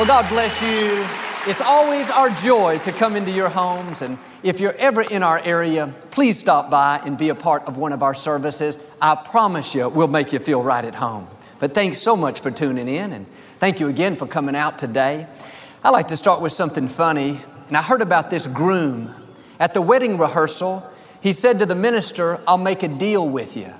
Well, 0.00 0.06
God 0.06 0.30
bless 0.30 0.62
you. 0.62 1.06
It's 1.46 1.60
always 1.60 2.08
our 2.08 2.30
joy 2.30 2.78
to 2.84 2.90
come 2.90 3.16
into 3.16 3.30
your 3.32 3.50
homes. 3.50 4.00
And 4.00 4.16
if 4.42 4.58
you're 4.58 4.74
ever 4.76 5.02
in 5.02 5.22
our 5.22 5.38
area, 5.40 5.94
please 6.10 6.38
stop 6.38 6.70
by 6.70 7.02
and 7.04 7.18
be 7.18 7.28
a 7.28 7.34
part 7.34 7.64
of 7.64 7.76
one 7.76 7.92
of 7.92 8.02
our 8.02 8.14
services. 8.14 8.78
I 9.02 9.14
promise 9.14 9.74
you, 9.74 9.90
we'll 9.90 10.08
make 10.08 10.32
you 10.32 10.38
feel 10.38 10.62
right 10.62 10.86
at 10.86 10.94
home. 10.94 11.28
But 11.58 11.74
thanks 11.74 11.98
so 11.98 12.16
much 12.16 12.40
for 12.40 12.50
tuning 12.50 12.88
in. 12.88 13.12
And 13.12 13.26
thank 13.58 13.78
you 13.78 13.88
again 13.88 14.16
for 14.16 14.26
coming 14.26 14.56
out 14.56 14.78
today. 14.78 15.26
I 15.84 15.90
like 15.90 16.08
to 16.08 16.16
start 16.16 16.40
with 16.40 16.52
something 16.52 16.88
funny. 16.88 17.38
And 17.68 17.76
I 17.76 17.82
heard 17.82 18.00
about 18.00 18.30
this 18.30 18.46
groom. 18.46 19.14
At 19.58 19.74
the 19.74 19.82
wedding 19.82 20.16
rehearsal, 20.16 20.82
he 21.20 21.34
said 21.34 21.58
to 21.58 21.66
the 21.66 21.74
minister, 21.74 22.40
I'll 22.48 22.56
make 22.56 22.82
a 22.82 22.88
deal 22.88 23.28
with 23.28 23.54
you. 23.54 23.70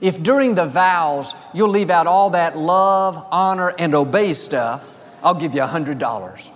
If 0.00 0.22
during 0.22 0.54
the 0.54 0.64
vows 0.64 1.34
you'll 1.52 1.68
leave 1.68 1.90
out 1.90 2.06
all 2.06 2.30
that 2.30 2.56
love, 2.56 3.22
honor, 3.30 3.74
and 3.78 3.94
obey 3.94 4.32
stuff, 4.32 4.94
I'll 5.22 5.34
give 5.34 5.54
you 5.54 5.62
a 5.62 5.68
$100. 5.68 6.50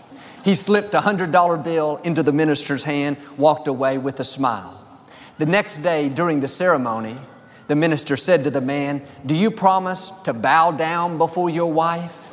He 0.45 0.55
slipped 0.55 0.95
a 0.95 1.01
$100 1.01 1.63
bill 1.63 2.01
into 2.03 2.23
the 2.23 2.33
minister's 2.33 2.85
hand, 2.85 3.17
walked 3.37 3.69
away 3.69 3.99
with 3.99 4.19
a 4.21 4.25
smile. 4.25 4.79
The 5.39 5.47
next 5.47 5.79
day 5.79 6.09
during 6.09 6.41
the 6.41 6.49
ceremony, 6.49 7.17
the 7.69 7.77
minister 7.77 8.17
said 8.17 8.45
to 8.45 8.51
the 8.51 8.61
man, 8.61 9.03
Do 9.25 9.35
you 9.35 9.51
promise 9.51 10.11
to 10.25 10.33
bow 10.33 10.73
down 10.73 11.17
before 11.17 11.49
your 11.49 11.73
wife, 11.73 12.27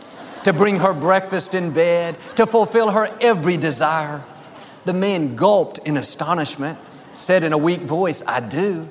to 0.43 0.53
bring 0.53 0.77
her 0.77 0.93
breakfast 0.93 1.53
in 1.55 1.71
bed, 1.71 2.17
to 2.35 2.45
fulfill 2.45 2.91
her 2.91 3.15
every 3.21 3.57
desire? 3.57 4.21
The 4.85 4.93
man 4.93 5.35
gulped 5.35 5.79
in 5.79 5.97
astonishment, 5.97 6.79
said 7.15 7.43
in 7.43 7.53
a 7.53 7.57
weak 7.57 7.81
voice, 7.81 8.23
I 8.27 8.39
do. 8.39 8.87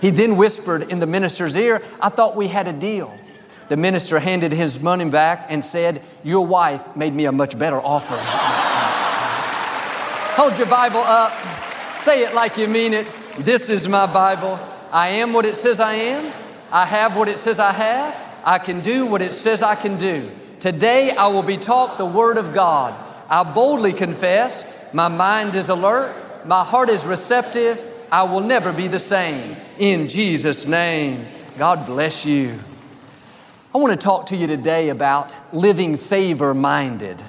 He 0.00 0.10
then 0.10 0.36
whispered 0.36 0.90
in 0.90 1.00
the 1.00 1.06
minister's 1.06 1.56
ear, 1.56 1.82
I 2.00 2.08
thought 2.08 2.36
we 2.36 2.48
had 2.48 2.66
a 2.68 2.72
deal. 2.72 3.14
The 3.70 3.76
minister 3.76 4.18
handed 4.18 4.50
his 4.50 4.82
money 4.82 5.08
back 5.08 5.46
and 5.48 5.64
said, 5.64 6.02
Your 6.24 6.44
wife 6.44 6.96
made 6.96 7.14
me 7.14 7.26
a 7.26 7.30
much 7.32 7.56
better 7.56 7.76
offer. 7.76 8.16
Hold 10.34 10.58
your 10.58 10.66
Bible 10.66 10.98
up. 10.98 11.30
Say 12.00 12.24
it 12.24 12.34
like 12.34 12.56
you 12.56 12.66
mean 12.66 12.92
it. 12.92 13.06
This 13.38 13.68
is 13.68 13.86
my 13.86 14.12
Bible. 14.12 14.58
I 14.90 15.10
am 15.10 15.32
what 15.32 15.46
it 15.46 15.54
says 15.54 15.78
I 15.78 15.94
am. 15.94 16.32
I 16.72 16.84
have 16.84 17.16
what 17.16 17.28
it 17.28 17.38
says 17.38 17.60
I 17.60 17.70
have. 17.70 18.16
I 18.44 18.58
can 18.58 18.80
do 18.80 19.06
what 19.06 19.22
it 19.22 19.34
says 19.34 19.62
I 19.62 19.76
can 19.76 19.98
do. 19.98 20.28
Today 20.58 21.12
I 21.12 21.28
will 21.28 21.44
be 21.44 21.56
taught 21.56 21.96
the 21.96 22.04
Word 22.04 22.38
of 22.38 22.52
God. 22.52 22.92
I 23.28 23.44
boldly 23.44 23.92
confess, 23.92 24.92
my 24.92 25.06
mind 25.06 25.54
is 25.54 25.68
alert, 25.68 26.12
my 26.44 26.64
heart 26.64 26.90
is 26.90 27.06
receptive. 27.06 27.80
I 28.10 28.24
will 28.24 28.40
never 28.40 28.72
be 28.72 28.88
the 28.88 28.98
same. 28.98 29.54
In 29.78 30.08
Jesus' 30.08 30.66
name, 30.66 31.24
God 31.56 31.86
bless 31.86 32.26
you. 32.26 32.58
I 33.72 33.78
want 33.78 33.92
to 33.92 34.04
talk 34.04 34.26
to 34.26 34.36
you 34.36 34.48
today 34.48 34.88
about 34.88 35.32
living 35.54 35.96
favor 35.96 36.54
minded. 36.54 37.22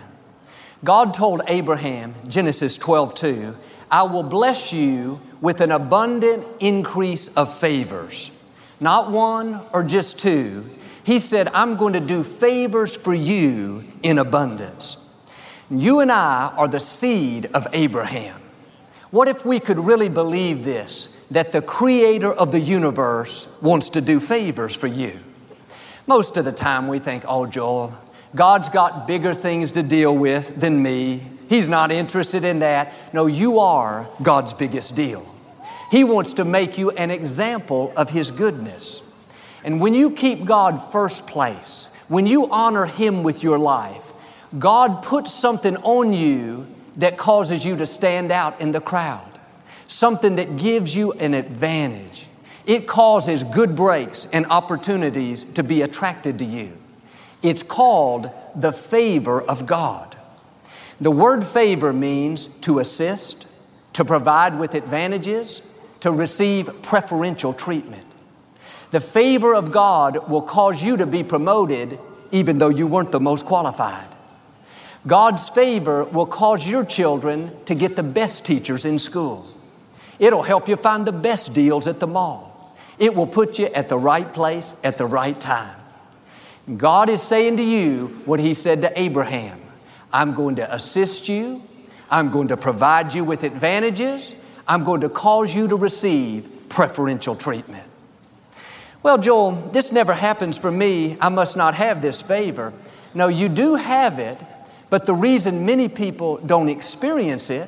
God 0.84 1.14
told 1.14 1.44
Abraham, 1.48 2.16
Genesis 2.28 2.78
12 2.78 3.14
2, 3.14 3.56
I 3.92 4.02
will 4.04 4.24
bless 4.24 4.74
you 4.74 5.22
with 5.40 5.62
an 5.62 5.72
abundant 5.72 6.44
increase 6.60 7.38
of 7.38 7.56
favors. 7.56 8.36
Not 8.80 9.12
one 9.12 9.62
or 9.72 9.84
just 9.84 10.18
two. 10.18 10.64
He 11.04 11.20
said, 11.20 11.48
I'm 11.50 11.78
going 11.78 11.94
to 11.94 12.00
do 12.00 12.24
favors 12.24 12.96
for 12.96 13.14
you 13.14 13.84
in 14.02 14.18
abundance. 14.18 14.98
You 15.70 16.00
and 16.00 16.12
I 16.12 16.52
are 16.58 16.68
the 16.68 16.80
seed 16.80 17.52
of 17.54 17.68
Abraham. 17.72 18.42
What 19.12 19.28
if 19.28 19.46
we 19.46 19.60
could 19.60 19.78
really 19.78 20.10
believe 20.10 20.64
this 20.64 21.16
that 21.30 21.52
the 21.52 21.62
creator 21.62 22.34
of 22.34 22.52
the 22.52 22.60
universe 22.60 23.62
wants 23.62 23.90
to 23.90 24.02
do 24.02 24.20
favors 24.20 24.76
for 24.76 24.88
you? 24.88 25.20
Most 26.12 26.36
of 26.36 26.44
the 26.44 26.52
time 26.52 26.90
we 26.90 27.00
think, 27.00 27.24
oh, 27.26 27.46
Joel, 27.46 27.98
God's 28.36 28.68
got 28.68 29.08
bigger 29.08 29.34
things 29.34 29.72
to 29.72 29.82
deal 29.82 30.14
with 30.14 30.60
than 30.60 30.84
me. 30.84 31.24
He's 31.48 31.70
not 31.70 31.90
interested 31.90 32.44
in 32.44 32.60
that. 32.60 32.92
No, 33.14 33.28
you 33.28 33.60
are 33.60 34.10
God's 34.22 34.52
biggest 34.52 34.98
deal. 34.98 35.26
He 35.90 36.04
wants 36.04 36.34
to 36.34 36.44
make 36.44 36.78
you 36.78 36.92
an 36.92 37.12
example 37.12 37.94
of 37.96 38.10
His 38.10 38.30
goodness. 38.30 39.10
And 39.64 39.80
when 39.80 39.94
you 39.94 40.12
keep 40.12 40.44
God 40.44 40.92
first 40.92 41.28
place, 41.28 41.96
when 42.10 42.28
you 42.28 42.52
honor 42.52 42.86
Him 42.86 43.24
with 43.24 43.42
your 43.42 43.58
life, 43.58 44.12
God 44.60 45.04
puts 45.04 45.34
something 45.34 45.78
on 45.78 46.12
you 46.12 46.68
that 46.98 47.18
causes 47.18 47.64
you 47.64 47.78
to 47.78 47.88
stand 47.88 48.34
out 48.34 48.60
in 48.60 48.74
the 48.74 48.82
crowd, 48.82 49.40
something 49.88 50.36
that 50.36 50.58
gives 50.58 50.94
you 50.94 51.14
an 51.14 51.34
advantage. 51.34 52.28
It 52.66 52.88
causes 52.88 53.44
good 53.44 53.76
breaks 53.76 54.28
and 54.32 54.46
opportunities 54.48 55.44
to 55.44 55.64
be 55.64 55.82
attracted 55.82 56.40
to 56.40 56.46
you. 56.46 56.78
It's 57.42 57.64
called 57.64 58.30
the 58.56 58.72
favor 58.72 59.42
of 59.42 59.66
God. 59.66 60.16
The 61.00 61.12
word 61.12 61.46
favor 61.46 61.92
means 61.92 62.48
to 62.60 62.80
assist, 62.80 63.48
to 63.94 64.06
provide 64.06 64.60
with 64.60 64.76
advantages, 64.76 65.62
to 66.02 66.12
receive 66.12 66.70
preferential 66.84 67.54
treatment. 67.54 68.06
The 68.92 69.00
favor 69.00 69.56
of 69.56 69.72
God 69.72 70.30
will 70.30 70.42
cause 70.42 70.84
you 70.84 70.98
to 70.98 71.08
be 71.08 71.24
promoted 71.24 71.98
even 72.32 72.58
though 72.58 72.70
you 72.70 72.88
weren't 72.88 73.12
the 73.12 73.20
most 73.20 73.46
qualified. 73.46 74.08
God's 75.08 75.50
favor 75.50 76.04
will 76.04 76.28
cause 76.28 76.68
your 76.68 76.86
children 76.86 77.52
to 77.66 77.74
get 77.74 77.96
the 77.96 78.04
best 78.04 78.46
teachers 78.46 78.86
in 78.86 79.00
school. 79.00 79.48
It'll 80.20 80.44
help 80.44 80.68
you 80.68 80.76
find 80.76 81.06
the 81.06 81.12
best 81.12 81.56
deals 81.56 81.88
at 81.88 82.00
the 82.00 82.08
mall. 82.08 82.51
It 83.02 83.16
will 83.16 83.28
put 83.28 83.58
you 83.58 83.66
at 83.66 83.90
the 83.90 83.98
right 83.98 84.32
place 84.32 84.76
at 84.84 85.00
the 85.00 85.08
right 85.08 85.38
time. 85.38 85.76
God 86.78 87.10
is 87.10 87.20
saying 87.20 87.58
to 87.58 87.64
you 87.64 88.22
what 88.26 88.40
He 88.40 88.54
said 88.54 88.84
to 88.84 89.02
Abraham 89.02 89.60
I'm 90.14 90.36
going 90.36 90.58
to 90.58 90.74
assist 90.74 91.28
you, 91.28 91.64
I'm 92.12 92.30
going 92.30 92.50
to 92.50 92.58
provide 92.58 93.14
you 93.16 93.24
with 93.24 93.44
advantages, 93.44 94.36
I'm 94.68 94.84
going 94.84 95.02
to 95.02 95.10
cause 95.10 95.54
you 95.54 95.68
to 95.70 95.76
receive 95.76 96.48
preferential 96.70 97.36
treatment. 97.36 97.84
Well, 99.02 99.18
Joel, 99.18 99.54
this 99.72 99.92
never 99.92 100.14
happens 100.14 100.60
for 100.60 100.72
me. 100.72 101.18
I 101.20 101.30
must 101.30 101.58
not 101.58 101.74
have 101.74 102.04
this 102.04 102.22
favor. 102.22 102.72
No, 103.16 103.30
you 103.30 103.50
do 103.50 103.74
have 103.74 104.20
it, 104.20 104.40
but 104.92 105.08
the 105.08 105.16
reason 105.16 105.66
many 105.66 105.90
people 105.90 106.38
don't 106.38 106.70
experience 106.70 107.50
it 107.50 107.68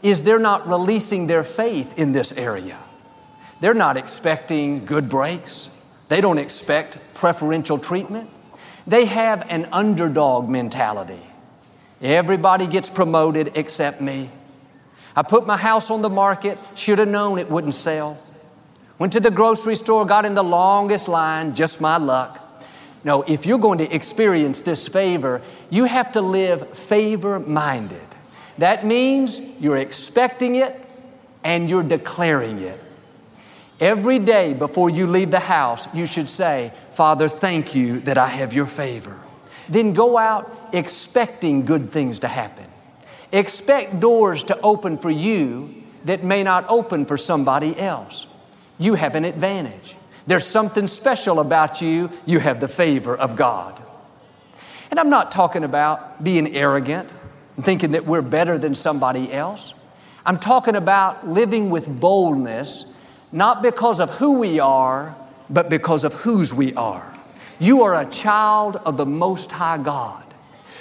is 0.00 0.22
they're 0.22 0.38
not 0.38 0.68
releasing 0.68 1.26
their 1.26 1.42
faith 1.42 1.98
in 1.98 2.12
this 2.12 2.38
area. 2.38 2.78
They're 3.60 3.74
not 3.74 3.96
expecting 3.96 4.84
good 4.86 5.08
breaks. 5.08 5.76
They 6.08 6.20
don't 6.20 6.38
expect 6.38 7.14
preferential 7.14 7.78
treatment. 7.78 8.30
They 8.86 9.04
have 9.04 9.46
an 9.50 9.68
underdog 9.70 10.48
mentality. 10.48 11.22
Everybody 12.02 12.66
gets 12.66 12.88
promoted 12.88 13.52
except 13.54 14.00
me. 14.00 14.30
I 15.14 15.22
put 15.22 15.46
my 15.46 15.56
house 15.56 15.90
on 15.90 16.02
the 16.02 16.08
market, 16.08 16.58
should 16.74 16.98
have 16.98 17.08
known 17.08 17.38
it 17.38 17.50
wouldn't 17.50 17.74
sell. 17.74 18.18
Went 18.98 19.12
to 19.12 19.20
the 19.20 19.30
grocery 19.30 19.76
store, 19.76 20.06
got 20.06 20.24
in 20.24 20.34
the 20.34 20.44
longest 20.44 21.08
line, 21.08 21.54
just 21.54 21.80
my 21.80 21.98
luck. 21.98 22.38
No, 23.04 23.22
if 23.22 23.46
you're 23.46 23.58
going 23.58 23.78
to 23.78 23.94
experience 23.94 24.62
this 24.62 24.86
favor, 24.88 25.40
you 25.68 25.84
have 25.84 26.12
to 26.12 26.20
live 26.20 26.76
favor 26.76 27.38
minded. 27.38 28.02
That 28.58 28.84
means 28.84 29.40
you're 29.58 29.78
expecting 29.78 30.56
it 30.56 30.78
and 31.44 31.68
you're 31.68 31.82
declaring 31.82 32.60
it. 32.60 32.78
Every 33.80 34.18
day 34.18 34.52
before 34.52 34.90
you 34.90 35.06
leave 35.06 35.30
the 35.30 35.40
house, 35.40 35.92
you 35.94 36.04
should 36.04 36.28
say, 36.28 36.70
Father, 36.92 37.30
thank 37.30 37.74
you 37.74 38.00
that 38.00 38.18
I 38.18 38.26
have 38.26 38.52
your 38.52 38.66
favor. 38.66 39.18
Then 39.70 39.94
go 39.94 40.18
out 40.18 40.68
expecting 40.72 41.64
good 41.64 41.90
things 41.90 42.18
to 42.18 42.28
happen. 42.28 42.66
Expect 43.32 43.98
doors 43.98 44.44
to 44.44 44.60
open 44.60 44.98
for 44.98 45.10
you 45.10 45.74
that 46.04 46.22
may 46.22 46.42
not 46.42 46.66
open 46.68 47.06
for 47.06 47.16
somebody 47.16 47.78
else. 47.78 48.26
You 48.78 48.94
have 48.94 49.14
an 49.14 49.24
advantage. 49.24 49.96
There's 50.26 50.46
something 50.46 50.86
special 50.86 51.40
about 51.40 51.80
you. 51.80 52.10
You 52.26 52.38
have 52.38 52.60
the 52.60 52.68
favor 52.68 53.16
of 53.16 53.36
God. 53.36 53.80
And 54.90 55.00
I'm 55.00 55.08
not 55.10 55.30
talking 55.30 55.64
about 55.64 56.22
being 56.22 56.54
arrogant 56.54 57.12
and 57.56 57.64
thinking 57.64 57.92
that 57.92 58.04
we're 58.04 58.22
better 58.22 58.58
than 58.58 58.74
somebody 58.74 59.32
else. 59.32 59.72
I'm 60.26 60.38
talking 60.38 60.76
about 60.76 61.28
living 61.28 61.70
with 61.70 61.88
boldness 61.88 62.89
not 63.32 63.62
because 63.62 64.00
of 64.00 64.10
who 64.10 64.38
we 64.38 64.60
are, 64.60 65.14
but 65.48 65.68
because 65.68 66.04
of 66.04 66.12
whose 66.14 66.52
we 66.54 66.74
are. 66.74 67.12
You 67.58 67.82
are 67.82 68.00
a 68.00 68.06
child 68.06 68.76
of 68.84 68.96
the 68.96 69.06
Most 69.06 69.52
High 69.52 69.78
God. 69.78 70.24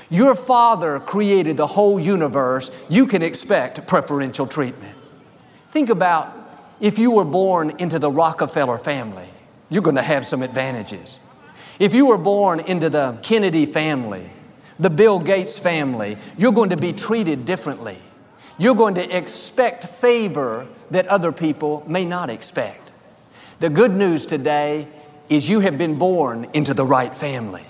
Your 0.09 0.33
Father 0.33 0.99
created 0.99 1.57
the 1.57 1.67
whole 1.67 1.99
universe. 1.99 2.71
You 2.89 3.05
can 3.05 3.21
expect 3.21 3.85
preferential 3.87 4.47
treatment. 4.47 4.95
Think 5.71 5.89
about 5.89 6.35
if 6.79 6.97
you 6.97 7.11
were 7.11 7.25
born 7.25 7.75
into 7.77 7.99
the 7.99 8.09
Rockefeller 8.09 8.77
family, 8.77 9.27
you're 9.69 9.83
going 9.83 9.97
to 9.97 10.01
have 10.01 10.25
some 10.25 10.41
advantages. 10.41 11.19
If 11.77 11.93
you 11.93 12.07
were 12.07 12.17
born 12.17 12.61
into 12.61 12.89
the 12.89 13.19
Kennedy 13.21 13.65
family, 13.65 14.29
the 14.79 14.89
Bill 14.89 15.19
Gates 15.19 15.59
family, 15.59 16.17
you're 16.37 16.53
going 16.53 16.71
to 16.71 16.77
be 16.77 16.93
treated 16.93 17.45
differently. 17.45 17.97
You're 18.59 18.75
going 18.75 18.95
to 18.95 19.17
expect 19.17 19.85
favor 19.85 20.67
that 20.91 21.07
other 21.07 21.31
people 21.31 21.83
may 21.87 22.03
not 22.03 22.29
expect. 22.29 22.91
The 23.61 23.69
good 23.69 23.91
news 23.91 24.25
today 24.25 24.85
is 25.29 25.47
you 25.47 25.61
have 25.61 25.77
been 25.77 25.97
born 25.97 26.49
into 26.53 26.73
the 26.73 26.85
right 26.85 27.15
family. 27.15 27.63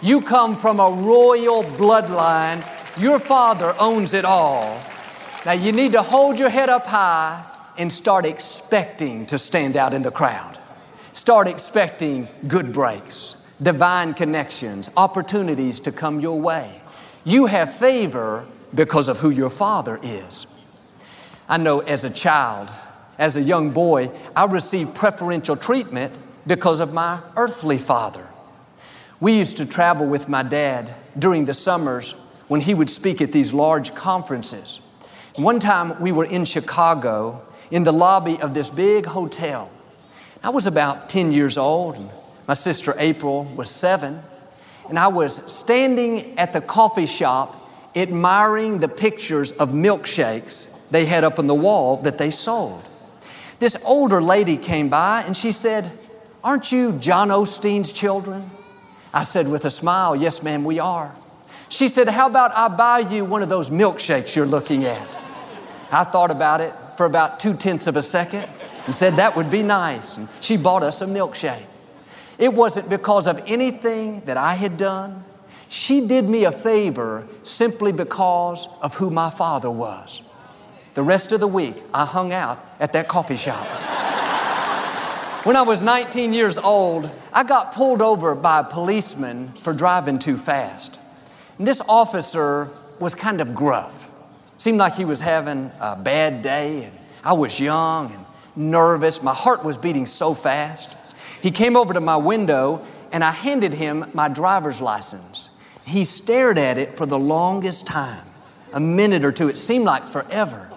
You 0.00 0.22
come 0.22 0.56
from 0.56 0.80
a 0.80 0.90
royal 0.90 1.62
bloodline. 1.64 2.64
Your 2.98 3.18
father 3.18 3.74
owns 3.78 4.14
it 4.14 4.24
all. 4.24 4.80
Now 5.44 5.52
you 5.52 5.70
need 5.70 5.92
to 5.92 6.02
hold 6.02 6.38
your 6.38 6.48
head 6.48 6.70
up 6.70 6.86
high 6.86 7.44
and 7.76 7.92
start 7.92 8.24
expecting 8.24 9.26
to 9.26 9.36
stand 9.36 9.76
out 9.76 9.92
in 9.92 10.02
the 10.02 10.10
crowd. 10.10 10.58
Start 11.12 11.46
expecting 11.46 12.26
good 12.48 12.72
breaks, 12.72 13.46
divine 13.60 14.14
connections, 14.14 14.88
opportunities 14.96 15.78
to 15.80 15.92
come 15.92 16.20
your 16.20 16.40
way. 16.40 16.80
You 17.24 17.46
have 17.46 17.74
favor 17.74 18.46
because 18.74 19.08
of 19.08 19.18
who 19.18 19.30
your 19.30 19.50
father 19.50 19.98
is. 20.02 20.46
I 21.48 21.56
know 21.56 21.80
as 21.80 22.04
a 22.04 22.10
child, 22.10 22.68
as 23.18 23.36
a 23.36 23.42
young 23.42 23.70
boy, 23.70 24.10
I 24.34 24.44
received 24.46 24.94
preferential 24.94 25.56
treatment 25.56 26.12
because 26.46 26.80
of 26.80 26.92
my 26.92 27.20
earthly 27.36 27.78
father. 27.78 28.26
We 29.20 29.36
used 29.38 29.58
to 29.58 29.66
travel 29.66 30.06
with 30.06 30.28
my 30.28 30.42
dad 30.42 30.94
during 31.18 31.44
the 31.44 31.54
summers 31.54 32.14
when 32.48 32.60
he 32.60 32.74
would 32.74 32.90
speak 32.90 33.20
at 33.20 33.32
these 33.32 33.52
large 33.52 33.94
conferences. 33.94 34.80
One 35.36 35.60
time 35.60 36.00
we 36.00 36.12
were 36.12 36.24
in 36.24 36.44
Chicago 36.44 37.42
in 37.70 37.84
the 37.84 37.92
lobby 37.92 38.40
of 38.40 38.52
this 38.54 38.68
big 38.68 39.06
hotel. 39.06 39.70
I 40.42 40.50
was 40.50 40.66
about 40.66 41.08
10 41.08 41.32
years 41.32 41.56
old, 41.56 41.96
and 41.96 42.10
my 42.48 42.54
sister 42.54 42.94
April 42.98 43.44
was 43.44 43.70
seven, 43.70 44.18
and 44.88 44.98
I 44.98 45.08
was 45.08 45.34
standing 45.52 46.38
at 46.38 46.52
the 46.52 46.60
coffee 46.60 47.06
shop 47.06 47.61
admiring 47.94 48.78
the 48.78 48.88
pictures 48.88 49.52
of 49.52 49.70
milkshakes 49.70 50.74
they 50.90 51.04
had 51.06 51.24
up 51.24 51.38
on 51.38 51.46
the 51.46 51.54
wall 51.54 51.98
that 51.98 52.18
they 52.18 52.30
sold. 52.30 52.86
This 53.58 53.82
older 53.84 54.20
lady 54.20 54.56
came 54.56 54.88
by 54.88 55.22
and 55.22 55.36
she 55.36 55.52
said, 55.52 55.90
Aren't 56.42 56.72
you 56.72 56.92
John 56.92 57.28
Osteen's 57.28 57.92
children? 57.92 58.50
I 59.14 59.22
said 59.22 59.48
with 59.48 59.64
a 59.64 59.70
smile, 59.70 60.16
Yes, 60.16 60.42
ma'am, 60.42 60.64
we 60.64 60.78
are. 60.78 61.14
She 61.68 61.88
said, 61.88 62.08
How 62.08 62.28
about 62.28 62.52
I 62.56 62.68
buy 62.68 63.00
you 63.00 63.24
one 63.24 63.42
of 63.42 63.48
those 63.48 63.70
milkshakes 63.70 64.34
you're 64.34 64.46
looking 64.46 64.84
at? 64.84 65.06
I 65.90 66.04
thought 66.04 66.30
about 66.30 66.60
it 66.60 66.74
for 66.96 67.06
about 67.06 67.38
two 67.40 67.54
tenths 67.54 67.86
of 67.86 67.96
a 67.96 68.02
second 68.02 68.48
and 68.86 68.94
said 68.94 69.16
that 69.16 69.36
would 69.36 69.50
be 69.50 69.62
nice. 69.62 70.16
And 70.16 70.28
she 70.40 70.56
bought 70.56 70.82
us 70.82 71.02
a 71.02 71.06
milkshake. 71.06 71.64
It 72.38 72.52
wasn't 72.52 72.88
because 72.88 73.26
of 73.26 73.40
anything 73.46 74.22
that 74.22 74.36
I 74.36 74.54
had 74.54 74.76
done. 74.76 75.24
She 75.72 76.06
did 76.06 76.28
me 76.28 76.44
a 76.44 76.52
favor 76.52 77.26
simply 77.44 77.92
because 77.92 78.68
of 78.82 78.94
who 78.94 79.08
my 79.08 79.30
father 79.30 79.70
was. 79.70 80.20
The 80.92 81.02
rest 81.02 81.32
of 81.32 81.40
the 81.40 81.48
week, 81.48 81.76
I 81.94 82.04
hung 82.04 82.30
out 82.30 82.58
at 82.78 82.92
that 82.92 83.08
coffee 83.08 83.38
shop. 83.38 83.66
when 85.46 85.56
I 85.56 85.62
was 85.62 85.82
19 85.82 86.34
years 86.34 86.58
old, 86.58 87.08
I 87.32 87.42
got 87.44 87.72
pulled 87.72 88.02
over 88.02 88.34
by 88.34 88.60
a 88.60 88.64
policeman 88.64 89.48
for 89.48 89.72
driving 89.72 90.18
too 90.18 90.36
fast. 90.36 91.00
And 91.56 91.66
this 91.66 91.80
officer 91.88 92.68
was 93.00 93.14
kind 93.14 93.40
of 93.40 93.54
gruff. 93.54 94.10
Seemed 94.58 94.76
like 94.76 94.94
he 94.94 95.06
was 95.06 95.20
having 95.20 95.72
a 95.80 95.96
bad 95.96 96.42
day. 96.42 96.84
And 96.84 96.98
I 97.24 97.32
was 97.32 97.58
young 97.58 98.12
and 98.12 98.26
nervous. 98.70 99.22
My 99.22 99.32
heart 99.32 99.64
was 99.64 99.78
beating 99.78 100.04
so 100.04 100.34
fast. 100.34 100.98
He 101.40 101.50
came 101.50 101.78
over 101.78 101.94
to 101.94 102.00
my 102.02 102.18
window 102.18 102.84
and 103.10 103.24
I 103.24 103.30
handed 103.30 103.72
him 103.72 104.10
my 104.12 104.28
driver's 104.28 104.78
license. 104.78 105.41
He 105.84 106.04
stared 106.04 106.58
at 106.58 106.78
it 106.78 106.96
for 106.96 107.06
the 107.06 107.18
longest 107.18 107.86
time, 107.86 108.24
a 108.72 108.80
minute 108.80 109.24
or 109.24 109.32
two. 109.32 109.48
It 109.48 109.56
seemed 109.56 109.84
like 109.84 110.04
forever. 110.04 110.70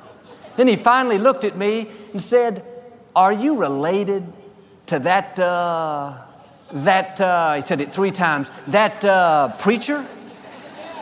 Then 0.58 0.68
he 0.68 0.76
finally 0.76 1.18
looked 1.18 1.44
at 1.44 1.58
me 1.58 1.90
and 2.12 2.22
said, 2.22 2.64
Are 3.16 3.34
you 3.34 3.58
related 3.58 4.32
to 4.88 5.00
that, 5.00 5.40
uh, 5.40 6.18
that, 6.72 7.20
uh, 7.22 7.56
he 7.56 7.62
said 7.62 7.82
it 7.82 7.94
three 7.94 8.12
times, 8.12 8.50
that 8.68 9.04
uh, 9.06 9.56
preacher? 9.58 10.06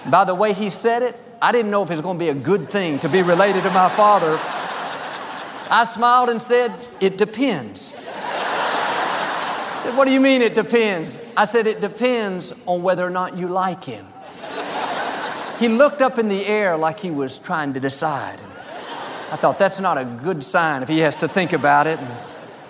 By 0.10 0.26
the 0.26 0.36
way 0.36 0.54
he 0.54 0.70
said 0.70 1.02
it, 1.02 1.16
I 1.42 1.52
didn't 1.52 1.72
know 1.72 1.84
if 1.84 1.90
it 1.90 1.94
was 1.94 2.02
going 2.02 2.18
to 2.18 2.24
be 2.24 2.30
a 2.30 2.34
good 2.34 2.70
thing 2.70 3.00
to 3.00 3.10
be 3.10 3.22
related 3.22 3.64
to 3.64 3.70
my 3.70 3.90
father. 3.90 4.40
I 5.70 5.86
smiled 5.86 6.30
and 6.30 6.42
said, 6.42 6.74
It 7.00 7.18
depends. 7.18 7.96
Said, 9.84 9.98
What 9.98 10.06
do 10.08 10.14
you 10.14 10.22
mean 10.22 10.42
it 10.42 10.56
depends? 10.56 11.20
I 11.36 11.44
said, 11.44 11.68
It 11.68 11.82
depends 11.82 12.54
on 12.66 12.84
whether 12.84 13.06
or 13.06 13.10
not 13.10 13.38
you 13.38 13.50
like 13.50 13.84
him. 13.84 14.08
He 15.60 15.68
looked 15.68 16.02
up 16.02 16.18
in 16.18 16.30
the 16.30 16.46
air 16.46 16.78
like 16.78 17.02
he 17.02 17.12
was 17.12 17.38
trying 17.38 17.74
to 17.74 17.82
decide. 17.82 18.40
I 19.30 19.36
thought 19.36 19.60
that's 19.60 19.82
not 19.82 19.98
a 19.98 20.06
good 20.06 20.42
sign 20.42 20.84
if 20.84 20.88
he 20.88 21.00
has 21.00 21.18
to 21.18 21.28
think 21.28 21.52
about 21.52 21.88
it. 21.88 22.00
And 22.00 22.18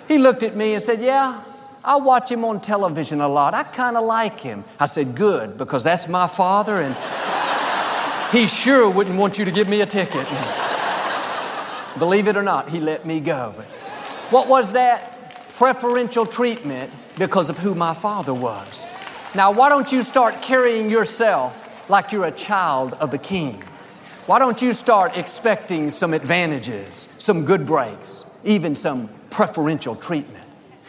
he 0.08 0.18
looked 0.18 0.42
at 0.42 0.56
me 0.56 0.74
and 0.74 0.82
said, 0.82 1.00
Yeah, 1.00 1.40
I 1.84 1.94
watch 1.94 2.32
him 2.32 2.44
on 2.44 2.60
television 2.60 3.20
a 3.20 3.28
lot. 3.28 3.54
I 3.54 3.62
kind 3.62 3.96
of 3.96 4.04
like 4.04 4.40
him. 4.40 4.64
I 4.80 4.86
said, 4.86 5.14
Good, 5.14 5.56
because 5.56 5.84
that's 5.84 6.08
my 6.08 6.26
father, 6.26 6.80
and 6.80 6.96
he 8.36 8.48
sure 8.48 8.90
wouldn't 8.90 9.16
want 9.16 9.38
you 9.38 9.44
to 9.44 9.52
give 9.52 9.68
me 9.68 9.82
a 9.82 9.86
ticket. 9.86 10.26
Believe 11.96 12.26
it 12.26 12.36
or 12.36 12.42
not, 12.42 12.70
he 12.70 12.80
let 12.80 13.06
me 13.06 13.20
go. 13.20 13.54
But 13.56 13.66
what 14.32 14.48
was 14.48 14.72
that? 14.72 15.13
Preferential 15.56 16.26
treatment 16.26 16.92
because 17.16 17.48
of 17.48 17.58
who 17.58 17.76
my 17.76 17.94
father 17.94 18.34
was. 18.34 18.84
Now, 19.36 19.52
why 19.52 19.68
don't 19.68 19.92
you 19.92 20.02
start 20.02 20.42
carrying 20.42 20.90
yourself 20.90 21.88
like 21.88 22.10
you're 22.10 22.24
a 22.24 22.32
child 22.32 22.94
of 22.94 23.12
the 23.12 23.18
king? 23.18 23.62
Why 24.26 24.40
don't 24.40 24.60
you 24.60 24.72
start 24.72 25.16
expecting 25.16 25.90
some 25.90 26.12
advantages, 26.12 27.08
some 27.18 27.44
good 27.44 27.66
breaks, 27.66 28.36
even 28.42 28.74
some 28.74 29.08
preferential 29.30 29.94
treatment? 29.94 30.44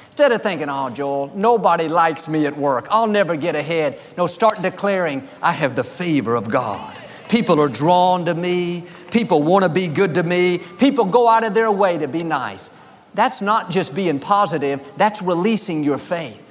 Instead 0.07 0.31
of 0.31 0.41
thinking, 0.41 0.69
oh, 0.69 0.89
Joel, 0.89 1.31
nobody 1.35 1.88
likes 1.88 2.27
me 2.27 2.47
at 2.47 2.57
work, 2.57 2.88
I'll 2.89 3.06
never 3.06 3.35
get 3.35 3.56
ahead. 3.56 4.00
No, 4.18 4.25
start 4.25 4.61
declaring, 4.63 5.27
I 5.44 5.51
have 5.51 5.75
the 5.75 5.83
favor 5.83 6.33
of 6.33 6.50
God. 6.50 6.97
People 7.29 7.59
are 7.59 7.68
drawn 7.68 8.25
to 8.25 8.33
me. 8.33 8.85
People 9.11 9.44
want 9.44 9.63
to 9.63 9.69
be 9.69 9.87
good 9.87 10.16
to 10.16 10.23
me. 10.23 10.59
People 10.80 11.06
go 11.06 11.28
out 11.28 11.44
of 11.44 11.54
their 11.54 11.71
way 11.71 11.97
to 11.97 12.07
be 12.07 12.23
nice. 12.23 12.69
That's 13.16 13.42
not 13.42 13.72
just 13.72 13.95
being 13.95 14.19
positive, 14.19 14.81
that's 14.98 15.22
releasing 15.22 15.84
your 15.84 15.98
faith. 15.98 16.42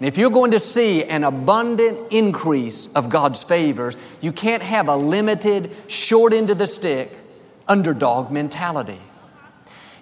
And 0.00 0.08
if 0.08 0.18
you're 0.18 0.30
going 0.30 0.50
to 0.52 0.60
see 0.60 1.04
an 1.04 1.24
abundant 1.24 2.10
increase 2.10 2.92
of 2.94 3.10
God's 3.10 3.42
favors, 3.42 3.96
you 4.20 4.32
can't 4.32 4.62
have 4.62 4.88
a 4.88 4.96
limited, 4.96 5.76
short 5.88 6.32
end 6.32 6.50
of 6.50 6.58
the 6.58 6.66
stick, 6.66 7.12
underdog 7.68 8.30
mentality. 8.30 8.98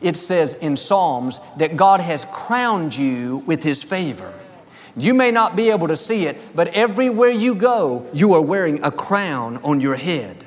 It 0.01 0.17
says 0.17 0.55
in 0.55 0.77
Psalms 0.77 1.41
that 1.57 1.77
God 1.77 2.01
has 2.01 2.25
crowned 2.27 2.97
you 2.97 3.39
with 3.39 3.63
His 3.63 3.83
favor. 3.83 4.33
You 4.97 5.15
may 5.15 5.31
not 5.31 5.57
be 5.57 5.71
able 5.71 5.89
to 5.89 5.97
see 5.97 6.27
it, 6.27 6.37
but 6.55 6.69
everywhere 6.69 7.31
you 7.31 7.55
go, 7.55 8.07
you 8.13 8.35
are 8.35 8.43
wearing 8.43 8.83
a 8.85 8.91
crown 8.91 9.59
on 9.59 9.81
your 9.81 9.97
head. 9.97 10.45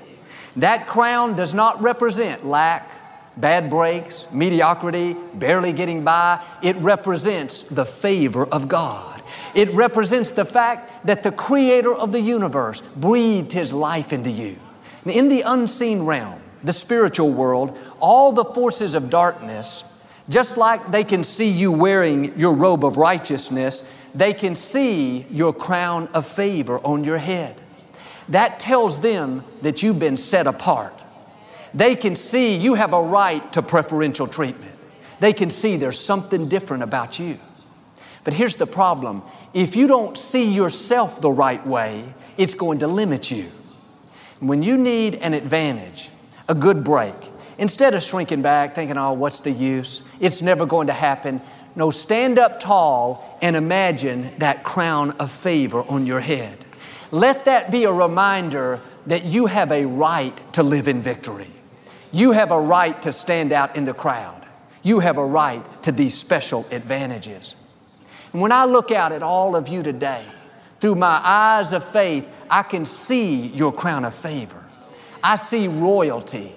That 0.56 0.88
crown 0.88 1.36
does 1.36 1.54
not 1.54 1.82
represent 1.82 2.46
lack, 2.46 2.90
bad 3.38 3.70
breaks, 3.70 4.32
mediocrity, 4.32 5.16
barely 5.36 5.74
getting 5.74 6.04
by. 6.04 6.44
It 6.62 6.76
represents 6.78 7.64
the 7.64 7.86
favor 7.86 8.46
of 8.46 8.68
God. 8.68 9.22
It 9.54 9.70
represents 9.74 10.32
the 10.32 10.46
fact 10.46 11.06
that 11.06 11.24
the 11.24 11.32
creator 11.32 11.94
of 11.94 12.12
the 12.12 12.22
universe 12.22 12.82
breathed 12.82 13.52
his 13.54 13.74
life 13.74 14.14
into 14.14 14.30
you. 14.30 14.58
And 15.04 15.14
in 15.14 15.30
the 15.30 15.42
unseen 15.42 16.04
realm, 16.04 16.42
the 16.64 16.74
spiritual 16.74 17.32
world, 17.32 17.78
all 18.00 18.32
the 18.32 18.46
forces 18.46 18.96
of 18.96 19.10
darkness, 19.10 19.84
just 20.30 20.58
like 20.58 20.92
they 20.92 21.04
can 21.04 21.24
see 21.24 21.50
you 21.50 21.72
wearing 21.72 22.38
your 22.38 22.54
robe 22.54 22.86
of 22.86 22.98
righteousness, 22.98 23.94
they 24.14 24.34
can 24.34 24.56
see 24.56 25.26
your 25.32 25.54
crown 25.54 26.08
of 26.14 26.28
favor 26.28 26.80
on 26.80 27.04
your 27.04 27.18
head. 27.18 27.60
That 28.30 28.60
tells 28.60 29.02
them 29.02 29.44
that 29.62 29.82
you've 29.84 30.00
been 30.00 30.18
set 30.18 30.48
apart. 30.48 30.94
They 31.74 31.96
can 31.96 32.16
see 32.16 32.56
you 32.56 32.74
have 32.74 32.94
a 32.94 33.02
right 33.02 33.52
to 33.54 33.62
preferential 33.62 34.28
treatment. 34.28 34.76
They 35.20 35.34
can 35.34 35.50
see 35.50 35.78
there's 35.78 36.00
something 36.00 36.50
different 36.50 36.84
about 36.84 37.20
you. 37.20 37.38
But 38.24 38.34
here's 38.34 38.56
the 38.56 38.68
problem 38.68 39.24
if 39.54 39.76
you 39.76 39.88
don't 39.88 40.18
see 40.18 40.46
yourself 40.46 41.22
the 41.22 41.32
right 41.32 41.66
way, 41.66 42.14
it's 42.38 42.54
going 42.54 42.80
to 42.80 42.88
limit 42.88 43.32
you. 43.32 43.46
When 44.40 44.64
you 44.64 44.78
need 44.78 45.16
an 45.16 45.34
advantage, 45.34 46.10
a 46.48 46.56
good 46.56 46.84
break, 46.84 47.14
instead 47.58 47.94
of 47.94 48.02
shrinking 48.02 48.42
back 48.42 48.74
thinking, 48.74 48.98
oh, 48.98 49.14
what's 49.14 49.42
the 49.42 49.52
use? 49.52 50.04
It's 50.20 50.42
never 50.42 50.66
going 50.66 50.88
to 50.88 50.94
happen. 50.94 51.42
No, 51.76 51.92
stand 51.92 52.40
up 52.40 52.60
tall 52.60 53.38
and 53.42 53.56
imagine 53.56 54.32
that 54.40 54.64
crown 54.64 55.12
of 55.12 55.32
favor 55.32 55.84
on 55.84 56.06
your 56.06 56.22
head. 56.22 56.58
Let 57.12 57.46
that 57.46 57.72
be 57.72 57.84
a 57.84 57.92
reminder 57.92 58.80
that 59.06 59.26
you 59.26 59.46
have 59.48 59.72
a 59.72 59.86
right 59.86 60.54
to 60.54 60.64
live 60.64 60.88
in 60.88 61.02
victory. 61.02 61.48
You 62.12 62.32
have 62.32 62.52
a 62.52 62.60
right 62.60 63.00
to 63.04 63.12
stand 63.12 63.52
out 63.52 63.76
in 63.76 63.86
the 63.86 63.94
crowd. 63.94 64.46
You 64.84 65.00
have 65.00 65.18
a 65.18 65.26
right 65.26 65.64
to 65.84 65.92
these 65.92 66.14
special 66.14 66.66
advantages. 66.72 67.56
And 68.34 68.42
when 68.42 68.52
I 68.52 68.66
look 68.66 68.92
out 68.92 69.12
at 69.12 69.24
all 69.24 69.56
of 69.56 69.68
you 69.68 69.84
today, 69.84 70.26
through 70.80 70.96
my 70.96 71.22
eyes 71.24 71.74
of 71.74 71.84
faith, 71.84 72.28
I 72.50 72.64
can 72.64 72.86
see 72.86 73.48
your 73.48 73.72
crown 73.72 74.04
of 74.04 74.16
favor. 74.16 74.64
I 75.24 75.36
see 75.36 75.68
royalty. 75.68 76.52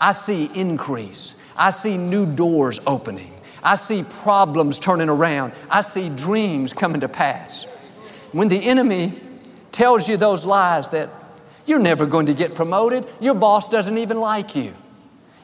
I 0.00 0.12
see 0.12 0.50
increase. 0.54 1.40
I 1.56 1.70
see 1.70 1.96
new 1.96 2.26
doors 2.26 2.80
opening. 2.86 3.32
I 3.62 3.74
see 3.74 4.02
problems 4.02 4.78
turning 4.78 5.08
around. 5.08 5.52
I 5.70 5.82
see 5.82 6.08
dreams 6.08 6.72
coming 6.72 7.02
to 7.02 7.08
pass. 7.08 7.64
When 8.32 8.48
the 8.48 8.56
enemy 8.58 9.12
tells 9.70 10.08
you 10.08 10.16
those 10.16 10.44
lies 10.44 10.90
that 10.90 11.10
you're 11.66 11.78
never 11.78 12.06
going 12.06 12.26
to 12.26 12.34
get 12.34 12.54
promoted, 12.54 13.06
your 13.20 13.34
boss 13.34 13.68
doesn't 13.68 13.98
even 13.98 14.18
like 14.18 14.56
you, 14.56 14.74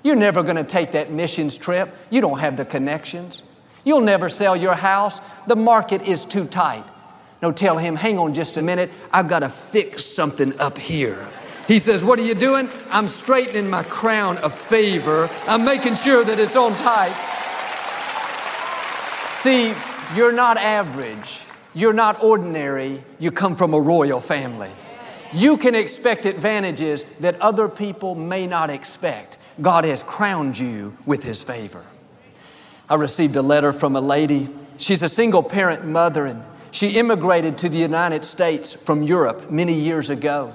you're 0.07 0.15
never 0.15 0.45
going 0.45 0.57
to 0.57 0.65
take 0.65 0.93
that 0.93 1.11
missions 1.11 1.57
trip, 1.57 1.93
you 2.11 2.21
don't 2.21 2.39
have 2.39 2.57
the 2.57 2.65
connections, 2.65 3.43
you'll 3.83 4.01
never 4.01 4.29
sell 4.29 4.55
your 4.55 4.75
house, 4.75 5.21
the 5.49 5.57
market 5.57 6.01
is 6.03 6.25
too 6.25 6.45
tight. 6.45 6.85
No, 7.43 7.51
tell 7.51 7.77
him, 7.77 7.97
hang 7.97 8.17
on 8.17 8.33
just 8.33 8.57
a 8.57 8.63
minute, 8.63 8.91
I've 9.13 9.27
got 9.27 9.41
to 9.41 9.49
fix 9.49 10.05
something 10.05 10.59
up 10.61 10.79
here. 10.79 11.27
He 11.67 11.81
says, 11.81 12.05
What 12.05 12.21
are 12.21 12.25
you 12.25 12.35
doing? 12.35 12.69
I'm 12.91 13.09
straightening 13.09 13.69
my 13.69 13.83
crown 13.83 14.39
of 14.39 14.57
favor. 14.57 15.29
I'm 15.49 15.65
making 15.65 15.97
sure 15.97 16.25
that 16.25 16.39
it's 16.39 16.55
on 16.55 16.77
tight. 16.77 17.15
See, 19.43 19.75
you're 20.17 20.33
not 20.33 20.57
average. 20.57 21.41
You're 21.75 21.93
not 21.93 22.23
ordinary. 22.23 23.03
You 23.19 23.33
come 23.33 23.57
from 23.57 23.75
a 23.75 23.81
royal 23.81 24.21
family. 24.21 24.71
You 25.33 25.57
can 25.57 25.75
expect 25.75 26.25
advantages 26.25 27.03
that 27.19 27.41
other 27.41 27.69
people 27.69 28.15
may 28.15 28.47
not 28.47 28.71
expect. 28.71 29.36
God 29.61 29.85
has 29.85 30.03
crowned 30.03 30.59
you 30.59 30.97
with 31.07 31.23
His 31.23 31.43
favor. 31.43 31.83
I 32.89 32.95
received 32.97 33.37
a 33.37 33.43
letter 33.43 33.73
from 33.73 33.97
a 33.97 34.01
lady. 34.01 34.49
She's 34.77 35.03
a 35.03 35.09
single 35.09 35.43
parent 35.43 35.85
mother 35.85 36.27
and 36.27 36.43
she 36.71 36.91
immigrated 36.91 37.59
to 37.59 37.69
the 37.69 37.79
United 37.79 38.25
States 38.25 38.75
from 38.75 39.03
Europe 39.03 39.51
many 39.51 39.73
years 39.73 40.11
ago. 40.11 40.53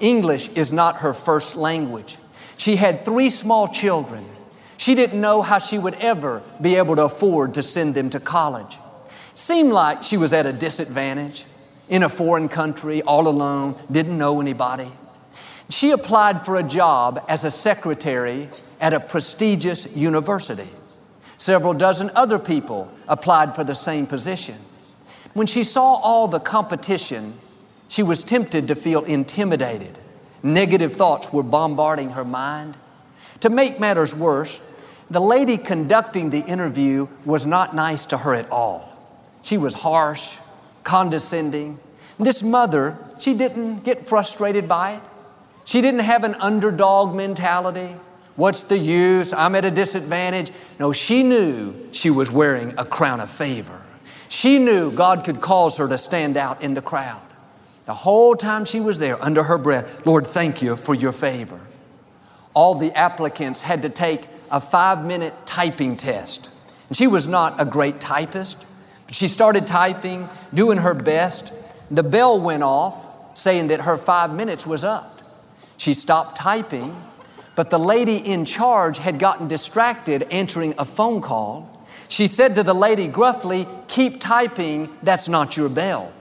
English 0.00 0.48
is 0.50 0.72
not 0.72 0.96
her 0.96 1.14
first 1.14 1.56
language. 1.56 2.16
She 2.56 2.76
had 2.76 3.04
three 3.04 3.30
small 3.30 3.68
children. 3.68 4.24
She 4.76 4.94
didn't 4.94 5.20
know 5.20 5.42
how 5.42 5.58
she 5.58 5.78
would 5.78 5.94
ever 5.94 6.42
be 6.60 6.76
able 6.76 6.96
to 6.96 7.04
afford 7.04 7.54
to 7.54 7.62
send 7.62 7.94
them 7.94 8.10
to 8.10 8.20
college. 8.20 8.78
Seemed 9.34 9.72
like 9.72 10.02
she 10.02 10.16
was 10.16 10.32
at 10.32 10.46
a 10.46 10.52
disadvantage 10.52 11.44
in 11.88 12.02
a 12.02 12.08
foreign 12.08 12.48
country, 12.48 13.02
all 13.02 13.28
alone, 13.28 13.78
didn't 13.90 14.18
know 14.18 14.40
anybody. 14.40 14.90
She 15.70 15.92
applied 15.92 16.44
for 16.44 16.56
a 16.56 16.62
job 16.64 17.24
as 17.28 17.44
a 17.44 17.50
secretary 17.50 18.48
at 18.80 18.92
a 18.92 19.00
prestigious 19.00 19.96
university. 19.96 20.68
Several 21.38 21.72
dozen 21.72 22.10
other 22.14 22.38
people 22.38 22.92
applied 23.06 23.54
for 23.54 23.62
the 23.62 23.74
same 23.74 24.06
position. 24.06 24.56
When 25.32 25.46
she 25.46 25.62
saw 25.62 25.94
all 25.94 26.26
the 26.26 26.40
competition, 26.40 27.34
she 27.86 28.02
was 28.02 28.24
tempted 28.24 28.68
to 28.68 28.74
feel 28.74 29.04
intimidated. 29.04 29.98
Negative 30.42 30.92
thoughts 30.92 31.32
were 31.32 31.44
bombarding 31.44 32.10
her 32.10 32.24
mind. 32.24 32.76
To 33.40 33.48
make 33.48 33.78
matters 33.78 34.14
worse, 34.14 34.60
the 35.08 35.20
lady 35.20 35.56
conducting 35.56 36.30
the 36.30 36.40
interview 36.40 37.06
was 37.24 37.46
not 37.46 37.74
nice 37.76 38.04
to 38.06 38.18
her 38.18 38.34
at 38.34 38.50
all. 38.50 38.88
She 39.42 39.56
was 39.56 39.74
harsh, 39.74 40.34
condescending. 40.82 41.78
This 42.18 42.42
mother, 42.42 42.98
she 43.18 43.34
didn't 43.34 43.84
get 43.84 44.04
frustrated 44.04 44.68
by 44.68 44.96
it. 44.96 45.02
She 45.70 45.80
didn't 45.80 46.00
have 46.00 46.24
an 46.24 46.34
underdog 46.40 47.14
mentality. 47.14 47.94
What's 48.34 48.64
the 48.64 48.76
use? 48.76 49.32
I'm 49.32 49.54
at 49.54 49.64
a 49.64 49.70
disadvantage. 49.70 50.50
No, 50.80 50.92
she 50.92 51.22
knew 51.22 51.72
she 51.92 52.10
was 52.10 52.28
wearing 52.28 52.74
a 52.76 52.84
crown 52.84 53.20
of 53.20 53.30
favor. 53.30 53.80
She 54.28 54.58
knew 54.58 54.90
God 54.90 55.24
could 55.24 55.40
cause 55.40 55.76
her 55.76 55.86
to 55.86 55.96
stand 55.96 56.36
out 56.36 56.60
in 56.60 56.74
the 56.74 56.82
crowd. 56.82 57.22
The 57.86 57.94
whole 57.94 58.34
time 58.34 58.64
she 58.64 58.80
was 58.80 58.98
there, 58.98 59.22
under 59.22 59.44
her 59.44 59.58
breath, 59.58 60.04
Lord, 60.04 60.26
thank 60.26 60.60
you 60.60 60.74
for 60.74 60.92
your 60.92 61.12
favor. 61.12 61.60
All 62.52 62.74
the 62.74 62.92
applicants 62.98 63.62
had 63.62 63.82
to 63.82 63.90
take 63.90 64.26
a 64.50 64.60
five 64.60 65.04
minute 65.04 65.34
typing 65.46 65.96
test. 65.96 66.50
And 66.88 66.96
she 66.96 67.06
was 67.06 67.28
not 67.28 67.60
a 67.60 67.64
great 67.64 68.00
typist. 68.00 68.66
But 69.06 69.14
she 69.14 69.28
started 69.28 69.68
typing, 69.68 70.28
doing 70.52 70.78
her 70.78 70.94
best. 70.94 71.52
The 71.92 72.02
bell 72.02 72.40
went 72.40 72.64
off 72.64 73.38
saying 73.38 73.68
that 73.68 73.82
her 73.82 73.96
five 73.96 74.34
minutes 74.34 74.66
was 74.66 74.82
up. 74.82 75.18
She 75.80 75.94
stopped 75.94 76.36
typing, 76.36 76.94
but 77.54 77.70
the 77.70 77.78
lady 77.78 78.18
in 78.18 78.44
charge 78.44 78.98
had 78.98 79.18
gotten 79.18 79.48
distracted 79.48 80.24
answering 80.24 80.74
a 80.76 80.84
phone 80.84 81.22
call. 81.22 81.86
She 82.08 82.26
said 82.26 82.54
to 82.56 82.62
the 82.62 82.74
lady 82.74 83.08
gruffly, 83.08 83.66
Keep 83.88 84.20
typing, 84.20 84.90
that's 85.02 85.26
not 85.26 85.56
your 85.56 85.70
bell. 85.70 86.12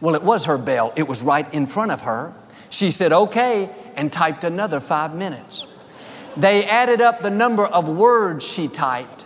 Well, 0.00 0.16
it 0.16 0.24
was 0.24 0.46
her 0.46 0.58
bell, 0.58 0.92
it 0.96 1.06
was 1.06 1.22
right 1.22 1.46
in 1.54 1.66
front 1.66 1.92
of 1.92 2.00
her. 2.00 2.34
She 2.68 2.90
said, 2.90 3.12
Okay, 3.12 3.70
and 3.94 4.12
typed 4.12 4.42
another 4.42 4.80
five 4.80 5.14
minutes. 5.14 5.68
They 6.36 6.64
added 6.64 7.00
up 7.00 7.22
the 7.22 7.30
number 7.30 7.66
of 7.66 7.88
words 7.88 8.44
she 8.44 8.66
typed, 8.66 9.24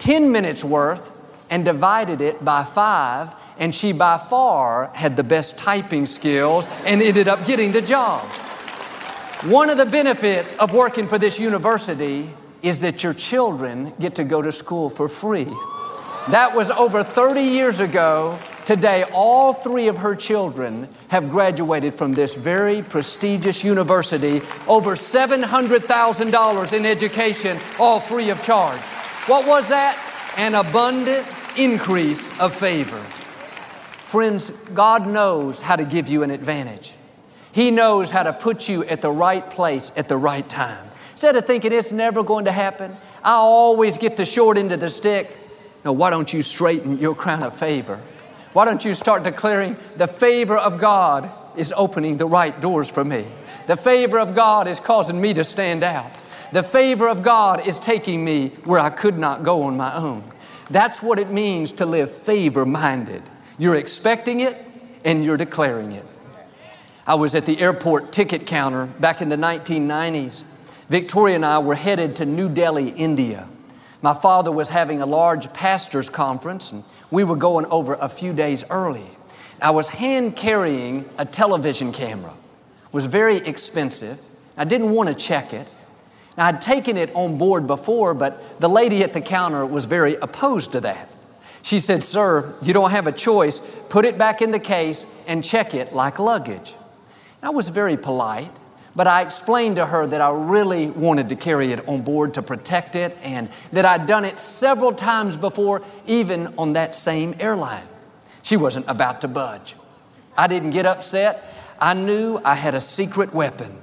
10 0.00 0.32
minutes 0.32 0.64
worth, 0.64 1.12
and 1.50 1.64
divided 1.64 2.20
it 2.20 2.44
by 2.44 2.64
five, 2.64 3.32
and 3.60 3.72
she 3.72 3.92
by 3.92 4.18
far 4.18 4.90
had 4.92 5.16
the 5.16 5.22
best 5.22 5.56
typing 5.56 6.04
skills 6.04 6.66
and 6.84 7.00
ended 7.00 7.28
up 7.28 7.46
getting 7.46 7.70
the 7.70 7.80
job. 7.80 8.28
One 9.46 9.68
of 9.68 9.76
the 9.76 9.84
benefits 9.84 10.54
of 10.54 10.72
working 10.72 11.06
for 11.06 11.18
this 11.18 11.38
university 11.38 12.30
is 12.62 12.80
that 12.80 13.02
your 13.02 13.12
children 13.12 13.92
get 14.00 14.14
to 14.14 14.24
go 14.24 14.40
to 14.40 14.50
school 14.50 14.88
for 14.88 15.06
free. 15.06 15.52
That 16.30 16.54
was 16.54 16.70
over 16.70 17.04
30 17.04 17.42
years 17.42 17.78
ago. 17.78 18.38
Today, 18.64 19.04
all 19.12 19.52
three 19.52 19.88
of 19.88 19.98
her 19.98 20.16
children 20.16 20.88
have 21.08 21.30
graduated 21.30 21.94
from 21.94 22.14
this 22.14 22.32
very 22.32 22.80
prestigious 22.80 23.62
university, 23.62 24.40
over 24.66 24.94
$700,000 24.94 26.72
in 26.72 26.86
education, 26.86 27.58
all 27.78 28.00
free 28.00 28.30
of 28.30 28.42
charge. 28.42 28.80
What 29.26 29.46
was 29.46 29.68
that? 29.68 29.98
An 30.38 30.54
abundant 30.54 31.26
increase 31.58 32.30
of 32.40 32.54
favor. 32.54 33.02
Friends, 34.06 34.48
God 34.72 35.06
knows 35.06 35.60
how 35.60 35.76
to 35.76 35.84
give 35.84 36.08
you 36.08 36.22
an 36.22 36.30
advantage. 36.30 36.94
He 37.54 37.70
knows 37.70 38.10
how 38.10 38.24
to 38.24 38.32
put 38.32 38.68
you 38.68 38.82
at 38.82 39.00
the 39.00 39.12
right 39.12 39.48
place 39.48 39.92
at 39.96 40.08
the 40.08 40.16
right 40.16 40.46
time. 40.48 40.88
Instead 41.12 41.36
of 41.36 41.46
thinking 41.46 41.72
it's 41.72 41.92
never 41.92 42.24
going 42.24 42.46
to 42.46 42.52
happen, 42.52 42.96
I 43.22 43.34
always 43.34 43.96
get 43.96 44.16
the 44.16 44.24
short 44.24 44.58
end 44.58 44.72
of 44.72 44.80
the 44.80 44.90
stick. 44.90 45.30
Now, 45.84 45.92
why 45.92 46.10
don't 46.10 46.32
you 46.32 46.42
straighten 46.42 46.98
your 46.98 47.14
crown 47.14 47.44
of 47.44 47.56
favor? 47.56 48.00
Why 48.54 48.64
don't 48.64 48.84
you 48.84 48.92
start 48.92 49.22
declaring 49.22 49.76
the 49.96 50.08
favor 50.08 50.56
of 50.56 50.80
God 50.80 51.30
is 51.56 51.72
opening 51.76 52.16
the 52.16 52.26
right 52.26 52.60
doors 52.60 52.90
for 52.90 53.04
me? 53.04 53.24
The 53.68 53.76
favor 53.76 54.18
of 54.18 54.34
God 54.34 54.66
is 54.66 54.80
causing 54.80 55.20
me 55.20 55.32
to 55.34 55.44
stand 55.44 55.84
out. 55.84 56.10
The 56.52 56.64
favor 56.64 57.08
of 57.08 57.22
God 57.22 57.68
is 57.68 57.78
taking 57.78 58.24
me 58.24 58.48
where 58.64 58.80
I 58.80 58.90
could 58.90 59.16
not 59.16 59.44
go 59.44 59.62
on 59.62 59.76
my 59.76 59.94
own. 59.94 60.24
That's 60.70 61.00
what 61.04 61.20
it 61.20 61.30
means 61.30 61.70
to 61.72 61.86
live 61.86 62.10
favor 62.10 62.66
minded. 62.66 63.22
You're 63.58 63.76
expecting 63.76 64.40
it 64.40 64.56
and 65.04 65.24
you're 65.24 65.36
declaring 65.36 65.92
it. 65.92 66.04
I 67.06 67.16
was 67.16 67.34
at 67.34 67.44
the 67.44 67.60
airport 67.60 68.12
ticket 68.12 68.46
counter 68.46 68.86
back 68.86 69.20
in 69.20 69.28
the 69.28 69.36
1990s. 69.36 70.42
Victoria 70.88 71.36
and 71.36 71.44
I 71.44 71.58
were 71.58 71.74
headed 71.74 72.16
to 72.16 72.24
New 72.24 72.48
Delhi, 72.48 72.88
India. 72.88 73.46
My 74.00 74.14
father 74.14 74.50
was 74.50 74.70
having 74.70 75.02
a 75.02 75.06
large 75.06 75.52
pastor's 75.52 76.08
conference, 76.08 76.72
and 76.72 76.82
we 77.10 77.22
were 77.22 77.36
going 77.36 77.66
over 77.66 77.98
a 78.00 78.08
few 78.08 78.32
days 78.32 78.64
early. 78.70 79.04
I 79.60 79.70
was 79.70 79.88
hand 79.88 80.34
carrying 80.36 81.08
a 81.18 81.26
television 81.26 81.92
camera. 81.92 82.32
It 82.86 82.92
was 82.92 83.04
very 83.04 83.36
expensive. 83.36 84.18
I 84.56 84.64
didn't 84.64 84.90
want 84.90 85.10
to 85.10 85.14
check 85.14 85.52
it. 85.52 85.68
Now, 86.38 86.46
I'd 86.46 86.62
taken 86.62 86.96
it 86.96 87.14
on 87.14 87.36
board 87.36 87.66
before, 87.66 88.14
but 88.14 88.60
the 88.60 88.68
lady 88.68 89.02
at 89.02 89.12
the 89.12 89.20
counter 89.20 89.66
was 89.66 89.84
very 89.84 90.14
opposed 90.16 90.72
to 90.72 90.80
that. 90.80 91.08
She 91.62 91.80
said, 91.80 92.02
Sir, 92.02 92.54
you 92.62 92.72
don't 92.72 92.90
have 92.90 93.06
a 93.06 93.12
choice. 93.12 93.58
Put 93.90 94.06
it 94.06 94.16
back 94.16 94.40
in 94.40 94.50
the 94.50 94.58
case 94.58 95.06
and 95.26 95.44
check 95.44 95.74
it 95.74 95.92
like 95.92 96.18
luggage. 96.18 96.74
I 97.44 97.50
was 97.50 97.68
very 97.68 97.96
polite. 97.96 98.50
But 98.96 99.06
I 99.08 99.22
explained 99.22 99.76
to 99.76 99.86
her 99.86 100.06
that 100.06 100.20
I 100.20 100.30
really 100.30 100.88
wanted 100.88 101.28
to 101.30 101.36
carry 101.36 101.72
it 101.72 101.86
on 101.88 102.02
board 102.02 102.34
to 102.34 102.42
protect 102.42 102.94
it 102.94 103.16
and 103.22 103.48
that 103.72 103.84
I'd 103.84 104.06
done 104.06 104.24
it 104.24 104.38
several 104.38 104.92
times 104.92 105.36
before, 105.36 105.82
even 106.06 106.54
on 106.58 106.74
that 106.74 106.94
same 106.94 107.34
airline. 107.40 107.86
She 108.42 108.56
wasn't 108.56 108.86
about 108.88 109.20
to 109.22 109.28
budge. 109.28 109.74
I 110.38 110.46
didn't 110.46 110.70
get 110.70 110.86
upset. 110.86 111.42
I 111.80 111.94
knew 111.94 112.40
I 112.44 112.54
had 112.54 112.74
a 112.74 112.80
secret 112.80 113.34
weapon. 113.34 113.76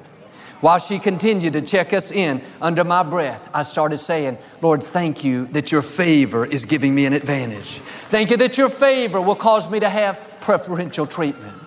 While 0.61 0.79
she 0.79 0.99
continued 0.99 1.53
to 1.53 1.61
check 1.61 1.91
us 1.91 2.11
in 2.11 2.41
under 2.61 2.83
my 2.83 3.03
breath, 3.03 3.49
I 3.53 3.63
started 3.63 3.97
saying, 3.97 4.37
Lord, 4.61 4.81
thank 4.81 5.23
you 5.23 5.47
that 5.47 5.71
your 5.71 5.81
favor 5.81 6.45
is 6.45 6.65
giving 6.65 6.93
me 6.95 7.05
an 7.05 7.13
advantage. 7.13 7.79
Thank 8.09 8.29
you 8.29 8.37
that 8.37 8.57
your 8.57 8.69
favor 8.69 9.19
will 9.19 9.35
cause 9.35 9.69
me 9.69 9.79
to 9.79 9.89
have 9.89 10.21
preferential 10.39 11.07
treatment. 11.07 11.60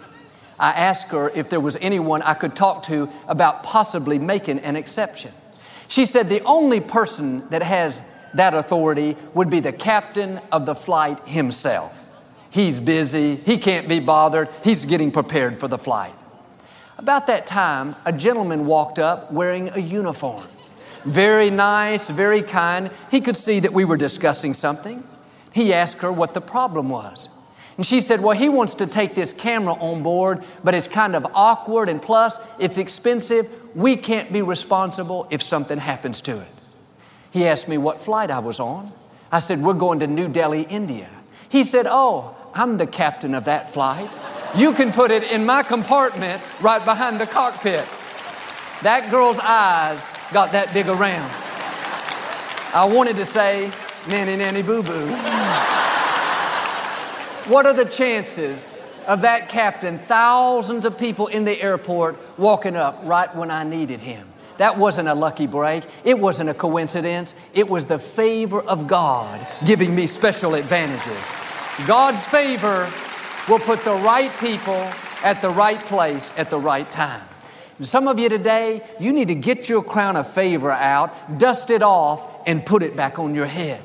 I 0.64 0.70
asked 0.70 1.10
her 1.10 1.28
if 1.28 1.50
there 1.50 1.60
was 1.60 1.76
anyone 1.82 2.22
I 2.22 2.32
could 2.32 2.56
talk 2.56 2.84
to 2.84 3.10
about 3.28 3.64
possibly 3.64 4.18
making 4.18 4.60
an 4.60 4.76
exception. 4.76 5.30
She 5.88 6.06
said 6.06 6.30
the 6.30 6.42
only 6.44 6.80
person 6.80 7.46
that 7.50 7.62
has 7.62 8.00
that 8.32 8.54
authority 8.54 9.14
would 9.34 9.50
be 9.50 9.60
the 9.60 9.74
captain 9.74 10.40
of 10.50 10.64
the 10.64 10.74
flight 10.74 11.20
himself. 11.28 12.16
He's 12.48 12.80
busy, 12.80 13.36
he 13.36 13.58
can't 13.58 13.90
be 13.90 14.00
bothered, 14.00 14.48
he's 14.64 14.86
getting 14.86 15.10
prepared 15.10 15.60
for 15.60 15.68
the 15.68 15.76
flight. 15.76 16.14
About 16.96 17.26
that 17.26 17.46
time, 17.46 17.94
a 18.06 18.12
gentleman 18.12 18.64
walked 18.64 18.98
up 18.98 19.30
wearing 19.30 19.68
a 19.68 19.80
uniform. 19.80 20.46
Very 21.04 21.50
nice, 21.50 22.08
very 22.08 22.40
kind. 22.40 22.90
He 23.10 23.20
could 23.20 23.36
see 23.36 23.60
that 23.60 23.74
we 23.74 23.84
were 23.84 23.98
discussing 23.98 24.54
something. 24.54 25.04
He 25.52 25.74
asked 25.74 26.00
her 26.00 26.10
what 26.10 26.32
the 26.32 26.40
problem 26.40 26.88
was. 26.88 27.28
And 27.76 27.84
she 27.84 28.00
said, 28.00 28.22
Well, 28.22 28.36
he 28.36 28.48
wants 28.48 28.74
to 28.74 28.86
take 28.86 29.14
this 29.14 29.32
camera 29.32 29.74
on 29.74 30.02
board, 30.02 30.44
but 30.62 30.74
it's 30.74 30.88
kind 30.88 31.16
of 31.16 31.26
awkward, 31.34 31.88
and 31.88 32.00
plus, 32.00 32.38
it's 32.58 32.78
expensive. 32.78 33.50
We 33.74 33.96
can't 33.96 34.32
be 34.32 34.42
responsible 34.42 35.26
if 35.30 35.42
something 35.42 35.78
happens 35.78 36.20
to 36.22 36.40
it. 36.40 36.48
He 37.32 37.46
asked 37.46 37.68
me 37.68 37.78
what 37.78 38.00
flight 38.00 38.30
I 38.30 38.38
was 38.38 38.60
on. 38.60 38.92
I 39.32 39.40
said, 39.40 39.60
We're 39.60 39.74
going 39.74 40.00
to 40.00 40.06
New 40.06 40.28
Delhi, 40.28 40.62
India. 40.62 41.08
He 41.48 41.64
said, 41.64 41.86
Oh, 41.88 42.36
I'm 42.54 42.78
the 42.78 42.86
captain 42.86 43.34
of 43.34 43.46
that 43.46 43.72
flight. 43.72 44.08
You 44.56 44.72
can 44.72 44.92
put 44.92 45.10
it 45.10 45.32
in 45.32 45.44
my 45.44 45.64
compartment 45.64 46.40
right 46.60 46.84
behind 46.84 47.20
the 47.20 47.26
cockpit. 47.26 47.84
That 48.82 49.08
girl's 49.10 49.40
eyes 49.40 50.08
got 50.32 50.52
that 50.52 50.72
big 50.72 50.88
around. 50.88 51.30
I 52.72 52.84
wanted 52.84 53.16
to 53.16 53.24
say, 53.24 53.72
nanny, 54.06 54.36
nanny, 54.36 54.62
boo 54.62 54.82
boo. 54.82 55.06
What 57.46 57.66
are 57.66 57.74
the 57.74 57.84
chances 57.84 58.82
of 59.06 59.20
that 59.20 59.50
captain, 59.50 59.98
thousands 60.08 60.86
of 60.86 60.96
people 60.96 61.26
in 61.26 61.44
the 61.44 61.60
airport 61.60 62.16
walking 62.38 62.74
up 62.74 62.98
right 63.02 63.34
when 63.36 63.50
I 63.50 63.64
needed 63.64 64.00
him? 64.00 64.26
That 64.56 64.78
wasn't 64.78 65.08
a 65.08 65.14
lucky 65.14 65.46
break. 65.46 65.84
It 66.04 66.18
wasn't 66.18 66.48
a 66.48 66.54
coincidence. 66.54 67.34
It 67.52 67.68
was 67.68 67.84
the 67.84 67.98
favor 67.98 68.62
of 68.62 68.86
God 68.86 69.46
giving 69.66 69.94
me 69.94 70.06
special 70.06 70.54
advantages. 70.54 71.86
God's 71.86 72.24
favor 72.24 72.88
will 73.46 73.58
put 73.58 73.84
the 73.84 73.96
right 73.96 74.30
people 74.38 74.90
at 75.22 75.42
the 75.42 75.50
right 75.50 75.80
place 75.80 76.32
at 76.38 76.48
the 76.48 76.58
right 76.58 76.90
time. 76.90 77.28
And 77.76 77.86
some 77.86 78.08
of 78.08 78.18
you 78.18 78.30
today, 78.30 78.82
you 78.98 79.12
need 79.12 79.28
to 79.28 79.34
get 79.34 79.68
your 79.68 79.82
crown 79.82 80.16
of 80.16 80.32
favor 80.32 80.70
out, 80.70 81.38
dust 81.38 81.70
it 81.70 81.82
off, 81.82 82.26
and 82.46 82.64
put 82.64 82.82
it 82.82 82.96
back 82.96 83.18
on 83.18 83.34
your 83.34 83.46
head. 83.46 83.82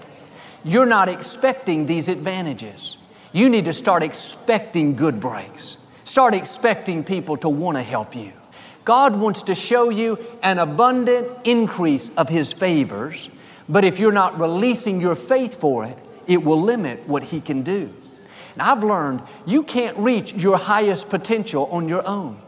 You're 0.63 0.85
not 0.85 1.09
expecting 1.09 1.87
these 1.87 2.07
advantages. 2.07 2.98
You 3.31 3.49
need 3.49 3.65
to 3.65 3.73
start 3.73 4.01
expecting 4.01 4.95
good 4.95 5.19
breaks. 5.19 5.77
Start 6.03 6.33
expecting 6.33 7.03
people 7.03 7.37
to 7.37 7.49
want 7.49 7.77
to 7.77 7.83
help 7.83 8.15
you. 8.15 8.33
God 8.85 9.19
wants 9.19 9.43
to 9.43 9.55
show 9.55 9.89
you 9.89 10.17
an 10.41 10.57
abundant 10.57 11.27
increase 11.43 12.15
of 12.15 12.27
His 12.27 12.51
favors, 12.51 13.29
but 13.67 13.85
if 13.85 13.99
you're 13.99 14.11
not 14.11 14.39
releasing 14.39 14.99
your 14.99 15.15
faith 15.15 15.59
for 15.59 15.85
it, 15.85 15.95
it 16.25 16.43
will 16.43 16.59
limit 16.59 17.07
what 17.07 17.21
He 17.21 17.39
can 17.39 17.61
do. 17.61 17.93
And 18.53 18.63
I've 18.63 18.83
learned 18.83 19.21
you 19.45 19.61
can't 19.61 19.95
reach 19.97 20.33
your 20.33 20.57
highest 20.57 21.09
potential 21.09 21.67
on 21.67 21.87
your 21.87 22.05
own. 22.07 22.41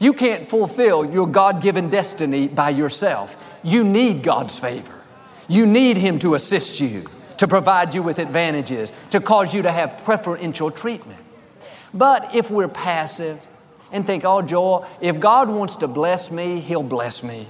You 0.00 0.12
can't 0.12 0.48
fulfill 0.48 1.08
your 1.08 1.28
God 1.28 1.62
given 1.62 1.88
destiny 1.88 2.48
by 2.48 2.70
yourself. 2.70 3.58
You 3.62 3.84
need 3.84 4.24
God's 4.24 4.58
favor. 4.58 4.92
You 5.46 5.66
need 5.66 5.96
Him 5.96 6.18
to 6.18 6.34
assist 6.34 6.80
you 6.80 7.04
to 7.38 7.48
provide 7.48 7.94
you 7.94 8.02
with 8.02 8.18
advantages, 8.18 8.92
to 9.10 9.20
cause 9.20 9.54
you 9.54 9.62
to 9.62 9.72
have 9.72 10.02
preferential 10.04 10.70
treatment. 10.70 11.20
But 11.92 12.34
if 12.34 12.50
we're 12.50 12.68
passive 12.68 13.40
and 13.92 14.06
think, 14.06 14.24
oh, 14.24 14.42
Joel, 14.42 14.86
if 15.00 15.20
God 15.20 15.48
wants 15.48 15.76
to 15.76 15.88
bless 15.88 16.30
me, 16.30 16.60
He'll 16.60 16.82
bless 16.82 17.22
me. 17.22 17.46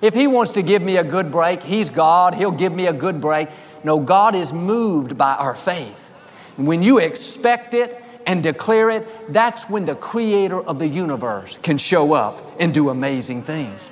If 0.00 0.14
He 0.14 0.26
wants 0.26 0.52
to 0.52 0.62
give 0.62 0.82
me 0.82 0.96
a 0.96 1.04
good 1.04 1.30
break, 1.30 1.62
He's 1.62 1.90
God, 1.90 2.34
He'll 2.34 2.52
give 2.52 2.72
me 2.72 2.86
a 2.86 2.92
good 2.92 3.20
break. 3.20 3.48
No, 3.84 4.00
God 4.00 4.34
is 4.34 4.52
moved 4.52 5.18
by 5.18 5.34
our 5.34 5.54
faith. 5.54 6.10
When 6.56 6.82
you 6.82 6.98
expect 6.98 7.74
it 7.74 8.02
and 8.26 8.42
declare 8.42 8.90
it, 8.90 9.32
that's 9.32 9.68
when 9.68 9.84
the 9.84 9.94
creator 9.94 10.60
of 10.60 10.78
the 10.78 10.86
universe 10.86 11.58
can 11.62 11.78
show 11.78 12.12
up 12.12 12.38
and 12.60 12.72
do 12.72 12.90
amazing 12.90 13.42
things. 13.42 13.88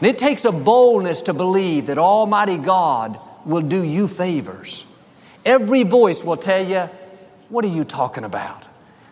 And 0.00 0.06
it 0.06 0.16
takes 0.16 0.44
a 0.44 0.52
boldness 0.52 1.22
to 1.22 1.34
believe 1.34 1.86
that 1.86 1.98
Almighty 1.98 2.56
God 2.56 3.18
will 3.48 3.62
do 3.62 3.82
you 3.82 4.06
favors. 4.06 4.84
Every 5.44 5.82
voice 5.82 6.22
will 6.22 6.36
tell 6.36 6.64
you, 6.64 6.88
What 7.48 7.64
are 7.64 7.68
you 7.68 7.82
talking 7.84 8.24
about? 8.24 8.66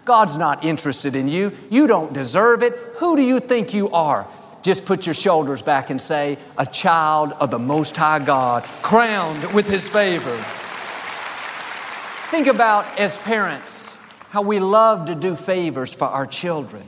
God's 0.04 0.36
not 0.36 0.64
interested 0.64 1.16
in 1.16 1.26
you. 1.26 1.52
You 1.70 1.88
don't 1.88 2.12
deserve 2.12 2.62
it. 2.62 2.74
Who 2.98 3.16
do 3.16 3.22
you 3.22 3.40
think 3.40 3.74
you 3.74 3.90
are? 3.90 4.28
Just 4.62 4.84
put 4.84 5.06
your 5.06 5.14
shoulders 5.14 5.62
back 5.62 5.90
and 5.90 6.00
say, 6.00 6.38
A 6.58 6.66
child 6.66 7.32
of 7.32 7.50
the 7.50 7.58
Most 7.58 7.96
High 7.96 8.18
God, 8.18 8.64
crowned 8.82 9.54
with 9.54 9.68
His 9.68 9.88
favor. 9.88 10.36
Think 12.30 12.46
about, 12.46 12.84
as 12.98 13.16
parents, 13.18 13.90
how 14.30 14.42
we 14.42 14.58
love 14.58 15.06
to 15.06 15.14
do 15.14 15.34
favors 15.34 15.94
for 15.94 16.04
our 16.04 16.26
children. 16.26 16.82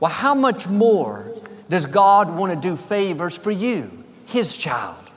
Well, 0.00 0.10
how 0.10 0.34
much 0.34 0.66
more 0.66 1.32
does 1.68 1.86
God 1.86 2.34
want 2.34 2.52
to 2.52 2.58
do 2.58 2.74
favors 2.74 3.36
for 3.36 3.52
you, 3.52 3.90
His 4.26 4.56
child? 4.56 5.09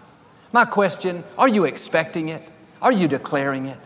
My 0.53 0.65
question 0.65 1.23
are 1.37 1.47
you 1.49 1.65
expecting 1.65 2.29
it? 2.29 2.41
Are 2.81 2.91
you 2.91 3.07
declaring 3.07 3.67
it? 3.67 3.77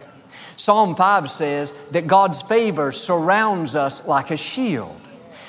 Psalm 0.58 0.96
5 0.96 1.30
says 1.32 1.74
that 1.92 2.08
God's 2.08 2.42
favor 2.42 2.92
surrounds 2.92 3.76
us 3.76 4.06
like 4.06 4.32
a 4.32 4.38
shield. 4.38 5.00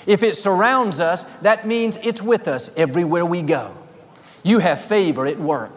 If 0.07 0.23
it 0.23 0.37
surrounds 0.37 1.01
us, 1.01 1.25
that 1.41 1.67
means 1.67 1.99
it's 2.03 2.23
with 2.23 2.47
us 2.47 2.75
everywhere 2.77 3.27
we 3.27 3.43
go. 3.43 3.75
You 4.45 4.61
have 4.61 4.85
favor 4.85 5.27
at 5.27 5.39
work, 5.39 5.73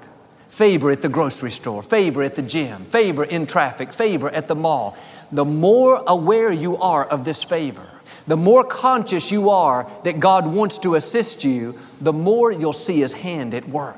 favor 0.49 0.91
at 0.91 1.01
the 1.01 1.09
grocery 1.09 1.51
store, 1.51 1.81
favor 1.81 2.21
at 2.21 2.35
the 2.35 2.43
gym, 2.43 2.85
favor 2.85 3.23
in 3.23 3.47
traffic, 3.47 3.91
favor 3.91 4.29
at 4.29 4.47
the 4.47 4.55
mall. 4.55 4.95
The 5.31 5.45
more 5.45 6.03
aware 6.05 6.51
you 6.51 6.77
are 6.77 7.05
of 7.05 7.25
this 7.25 7.43
favor, 7.43 7.87
the 8.27 8.37
more 8.37 8.63
conscious 8.63 9.31
you 9.31 9.49
are 9.49 9.89
that 10.03 10.19
God 10.19 10.45
wants 10.45 10.77
to 10.79 10.95
assist 10.95 11.43
you, 11.43 11.73
the 11.99 12.13
more 12.13 12.51
you'll 12.51 12.73
see 12.73 12.99
His 12.99 13.13
hand 13.13 13.55
at 13.55 13.67
work. 13.67 13.97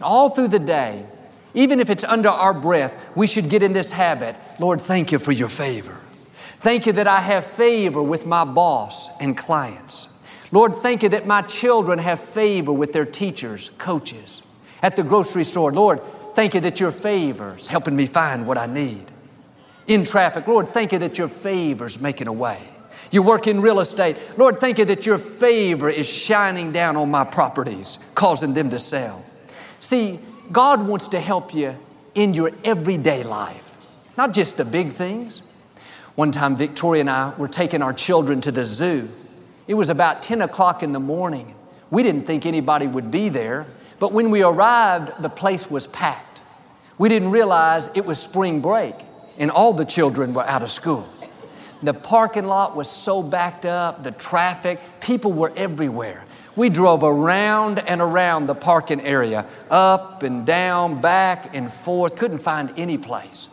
All 0.00 0.30
through 0.30 0.48
the 0.48 0.58
day, 0.58 1.04
even 1.54 1.80
if 1.80 1.88
it's 1.88 2.04
under 2.04 2.28
our 2.28 2.52
breath, 2.52 2.96
we 3.14 3.26
should 3.26 3.48
get 3.48 3.62
in 3.62 3.72
this 3.72 3.90
habit. 3.90 4.36
Lord, 4.58 4.80
thank 4.80 5.12
you 5.12 5.18
for 5.18 5.32
your 5.32 5.48
favor. 5.48 5.96
Thank 6.58 6.86
you 6.86 6.92
that 6.94 7.06
I 7.06 7.20
have 7.20 7.46
favor 7.46 8.02
with 8.02 8.26
my 8.26 8.44
boss 8.44 9.16
and 9.20 9.36
clients. 9.36 10.18
Lord, 10.50 10.74
thank 10.74 11.02
you 11.02 11.08
that 11.10 11.26
my 11.26 11.42
children 11.42 11.98
have 11.98 12.20
favor 12.20 12.72
with 12.72 12.92
their 12.92 13.04
teachers, 13.04 13.70
coaches. 13.70 14.42
At 14.82 14.96
the 14.96 15.02
grocery 15.02 15.44
store, 15.44 15.72
Lord, 15.72 16.00
thank 16.34 16.54
you 16.54 16.60
that 16.60 16.80
your 16.80 16.92
favor 16.92 17.56
is 17.58 17.68
helping 17.68 17.96
me 17.96 18.06
find 18.06 18.46
what 18.46 18.58
I 18.58 18.66
need. 18.66 19.10
In 19.86 20.04
traffic, 20.04 20.46
Lord, 20.46 20.68
thank 20.68 20.92
you 20.92 20.98
that 21.00 21.18
your 21.18 21.28
favor 21.28 21.86
is 21.86 22.00
making 22.00 22.28
a 22.28 22.32
way. 22.32 22.60
You 23.10 23.22
work 23.22 23.46
in 23.46 23.60
real 23.60 23.80
estate, 23.80 24.16
Lord, 24.38 24.58
thank 24.58 24.78
you 24.78 24.84
that 24.86 25.06
your 25.06 25.18
favor 25.18 25.90
is 25.90 26.08
shining 26.08 26.72
down 26.72 26.96
on 26.96 27.10
my 27.10 27.24
properties, 27.24 27.98
causing 28.14 28.54
them 28.54 28.70
to 28.70 28.78
sell. 28.78 29.22
See, 29.84 30.18
God 30.50 30.88
wants 30.88 31.08
to 31.08 31.20
help 31.20 31.54
you 31.54 31.76
in 32.14 32.32
your 32.32 32.52
everyday 32.64 33.22
life, 33.22 33.70
not 34.16 34.32
just 34.32 34.56
the 34.56 34.64
big 34.64 34.92
things. 34.92 35.42
One 36.14 36.32
time, 36.32 36.56
Victoria 36.56 37.00
and 37.00 37.10
I 37.10 37.34
were 37.36 37.48
taking 37.48 37.82
our 37.82 37.92
children 37.92 38.40
to 38.40 38.50
the 38.50 38.64
zoo. 38.64 39.06
It 39.68 39.74
was 39.74 39.90
about 39.90 40.22
10 40.22 40.40
o'clock 40.40 40.82
in 40.82 40.92
the 40.92 41.00
morning. 41.00 41.54
We 41.90 42.02
didn't 42.02 42.22
think 42.22 42.46
anybody 42.46 42.86
would 42.86 43.10
be 43.10 43.28
there, 43.28 43.66
but 43.98 44.10
when 44.10 44.30
we 44.30 44.42
arrived, 44.42 45.22
the 45.22 45.28
place 45.28 45.70
was 45.70 45.86
packed. 45.86 46.40
We 46.96 47.10
didn't 47.10 47.30
realize 47.30 47.90
it 47.94 48.06
was 48.06 48.18
spring 48.18 48.62
break 48.62 48.94
and 49.36 49.50
all 49.50 49.74
the 49.74 49.84
children 49.84 50.32
were 50.32 50.44
out 50.44 50.62
of 50.62 50.70
school. 50.70 51.06
The 51.82 51.92
parking 51.92 52.46
lot 52.46 52.74
was 52.74 52.88
so 52.88 53.22
backed 53.22 53.66
up, 53.66 54.02
the 54.02 54.12
traffic, 54.12 54.80
people 55.00 55.34
were 55.34 55.52
everywhere. 55.54 56.24
We 56.56 56.68
drove 56.68 57.02
around 57.02 57.80
and 57.80 58.00
around 58.00 58.46
the 58.46 58.54
parking 58.54 59.00
area, 59.00 59.44
up 59.70 60.22
and 60.22 60.46
down, 60.46 61.00
back 61.00 61.54
and 61.54 61.72
forth, 61.72 62.16
couldn't 62.16 62.38
find 62.38 62.72
any 62.76 62.96
place. 62.96 63.48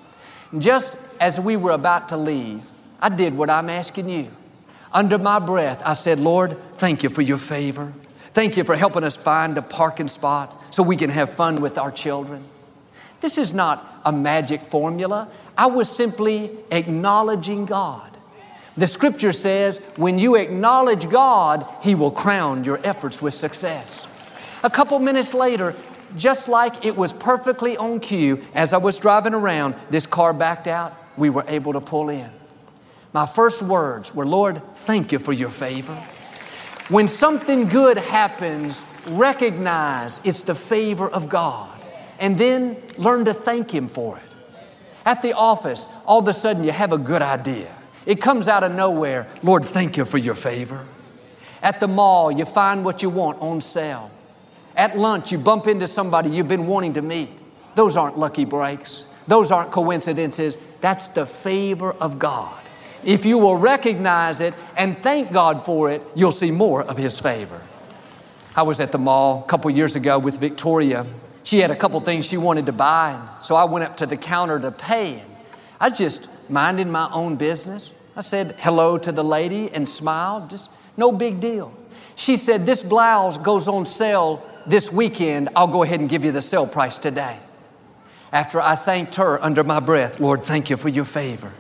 Just 0.57 0.97
as 1.19 1.39
we 1.39 1.55
were 1.57 1.71
about 1.71 2.09
to 2.09 2.17
leave, 2.17 2.61
I 2.99 3.09
did 3.09 3.35
what 3.35 3.49
I'm 3.49 3.69
asking 3.69 4.09
you. 4.09 4.27
Under 4.93 5.17
my 5.17 5.39
breath, 5.39 5.81
I 5.83 5.93
said, 5.93 6.19
Lord, 6.19 6.57
thank 6.73 7.01
you 7.01 7.09
for 7.09 7.21
your 7.21 7.37
favor. 7.37 7.91
Thank 8.33 8.57
you 8.57 8.63
for 8.63 8.75
helping 8.75 9.03
us 9.03 9.15
find 9.15 9.57
a 9.57 9.61
parking 9.61 10.07
spot 10.07 10.55
so 10.69 10.83
we 10.83 10.95
can 10.95 11.09
have 11.09 11.31
fun 11.31 11.61
with 11.61 11.77
our 11.77 11.91
children. 11.91 12.43
This 13.19 13.37
is 13.37 13.53
not 13.53 13.85
a 14.05 14.11
magic 14.11 14.61
formula. 14.61 15.29
I 15.57 15.67
was 15.67 15.89
simply 15.89 16.51
acknowledging 16.71 17.65
God. 17.65 18.10
The 18.77 18.87
scripture 18.87 19.33
says, 19.33 19.79
when 19.97 20.17
you 20.17 20.35
acknowledge 20.35 21.09
God, 21.09 21.65
He 21.81 21.93
will 21.95 22.11
crown 22.11 22.63
your 22.63 22.79
efforts 22.83 23.21
with 23.21 23.33
success. 23.33 24.07
A 24.63 24.69
couple 24.69 24.97
minutes 24.99 25.33
later, 25.33 25.75
just 26.15 26.47
like 26.47 26.85
it 26.85 26.95
was 26.95 27.11
perfectly 27.11 27.75
on 27.77 27.99
cue, 27.99 28.41
as 28.53 28.73
I 28.73 28.77
was 28.77 28.97
driving 28.97 29.33
around, 29.33 29.75
this 29.89 30.05
car 30.05 30.33
backed 30.33 30.67
out. 30.67 30.95
We 31.17 31.29
were 31.29 31.45
able 31.47 31.73
to 31.73 31.81
pull 31.81 32.09
in. 32.09 32.29
My 33.13 33.25
first 33.25 33.61
words 33.61 34.15
were, 34.15 34.25
Lord, 34.25 34.61
thank 34.75 35.11
you 35.11 35.19
for 35.19 35.33
your 35.33 35.49
favor. 35.49 35.95
When 36.87 37.07
something 37.07 37.67
good 37.67 37.97
happens, 37.97 38.83
recognize 39.07 40.21
it's 40.23 40.43
the 40.43 40.55
favor 40.55 41.09
of 41.09 41.27
God 41.27 41.69
and 42.19 42.37
then 42.37 42.81
learn 42.97 43.25
to 43.25 43.33
thank 43.33 43.73
Him 43.73 43.89
for 43.89 44.17
it. 44.17 44.23
At 45.05 45.21
the 45.21 45.33
office, 45.33 45.87
all 46.05 46.19
of 46.19 46.27
a 46.27 46.33
sudden 46.33 46.63
you 46.63 46.71
have 46.71 46.93
a 46.93 46.97
good 46.97 47.21
idea. 47.21 47.73
It 48.11 48.19
comes 48.19 48.49
out 48.49 48.61
of 48.61 48.73
nowhere. 48.73 49.25
Lord, 49.41 49.63
thank 49.63 49.95
you 49.95 50.03
for 50.03 50.17
your 50.17 50.35
favor. 50.35 50.85
At 51.63 51.79
the 51.79 51.87
mall, 51.87 52.29
you 52.29 52.43
find 52.43 52.83
what 52.83 53.01
you 53.01 53.09
want 53.09 53.39
on 53.41 53.61
sale. 53.61 54.11
At 54.75 54.97
lunch, 54.97 55.31
you 55.31 55.37
bump 55.37 55.65
into 55.65 55.87
somebody 55.87 56.29
you've 56.29 56.49
been 56.49 56.67
wanting 56.67 56.91
to 56.95 57.01
meet. 57.01 57.29
Those 57.73 57.95
aren't 57.95 58.19
lucky 58.19 58.43
breaks. 58.43 59.05
Those 59.27 59.49
aren't 59.49 59.71
coincidences. 59.71 60.57
That's 60.81 61.07
the 61.07 61.25
favor 61.25 61.93
of 61.93 62.19
God. 62.19 62.53
If 63.05 63.25
you 63.25 63.37
will 63.37 63.55
recognize 63.55 64.41
it 64.41 64.55
and 64.75 64.97
thank 64.97 65.31
God 65.31 65.63
for 65.63 65.89
it, 65.89 66.01
you'll 66.13 66.33
see 66.33 66.51
more 66.51 66.83
of 66.83 66.97
His 66.97 67.17
favor. 67.17 67.61
I 68.57 68.63
was 68.63 68.81
at 68.81 68.91
the 68.91 68.97
mall 68.97 69.41
a 69.41 69.47
couple 69.47 69.71
years 69.71 69.95
ago 69.95 70.19
with 70.19 70.37
Victoria. 70.37 71.05
She 71.43 71.59
had 71.59 71.71
a 71.71 71.77
couple 71.77 72.01
things 72.01 72.25
she 72.25 72.35
wanted 72.35 72.65
to 72.65 72.73
buy, 72.73 73.25
so 73.39 73.55
I 73.55 73.63
went 73.63 73.85
up 73.85 73.95
to 73.97 74.05
the 74.05 74.17
counter 74.17 74.59
to 74.59 74.69
pay. 74.69 75.23
I 75.79 75.89
just 75.89 76.27
minding 76.49 76.91
my 76.91 77.09
own 77.13 77.37
business. 77.37 77.93
I 78.15 78.21
said 78.21 78.55
hello 78.59 78.97
to 78.97 79.11
the 79.11 79.23
lady 79.23 79.69
and 79.71 79.87
smiled, 79.87 80.49
just 80.49 80.69
no 80.97 81.11
big 81.11 81.39
deal. 81.39 81.73
She 82.15 82.37
said, 82.37 82.65
This 82.65 82.83
blouse 82.83 83.37
goes 83.37 83.67
on 83.67 83.85
sale 83.85 84.45
this 84.65 84.91
weekend. 84.91 85.49
I'll 85.55 85.67
go 85.67 85.83
ahead 85.83 85.99
and 85.99 86.09
give 86.09 86.25
you 86.25 86.31
the 86.31 86.41
sale 86.41 86.67
price 86.67 86.97
today. 86.97 87.37
After 88.31 88.61
I 88.61 88.75
thanked 88.75 89.15
her 89.15 89.41
under 89.43 89.63
my 89.63 89.79
breath, 89.79 90.19
Lord, 90.19 90.43
thank 90.43 90.69
you 90.69 90.77
for 90.77 90.89
your 90.89 91.05
favor. 91.05 91.51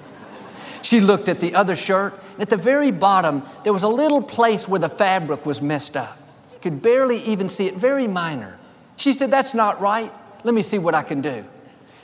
She 0.81 0.99
looked 0.99 1.29
at 1.29 1.39
the 1.39 1.55
other 1.55 1.75
shirt. 1.75 2.13
At 2.39 2.49
the 2.49 2.57
very 2.57 2.91
bottom, 2.91 3.43
there 3.63 3.73
was 3.73 3.83
a 3.83 3.87
little 3.87 4.21
place 4.21 4.67
where 4.67 4.79
the 4.79 4.89
fabric 4.89 5.45
was 5.45 5.61
messed 5.61 5.95
up. 5.95 6.17
You 6.53 6.59
could 6.61 6.81
barely 6.81 7.19
even 7.23 7.49
see 7.49 7.67
it, 7.67 7.75
very 7.75 8.07
minor. 8.07 8.57
She 8.97 9.13
said, 9.13 9.29
That's 9.29 9.53
not 9.53 9.79
right. 9.79 10.11
Let 10.43 10.53
me 10.53 10.61
see 10.61 10.79
what 10.79 10.95
I 10.95 11.03
can 11.03 11.21
do. 11.21 11.45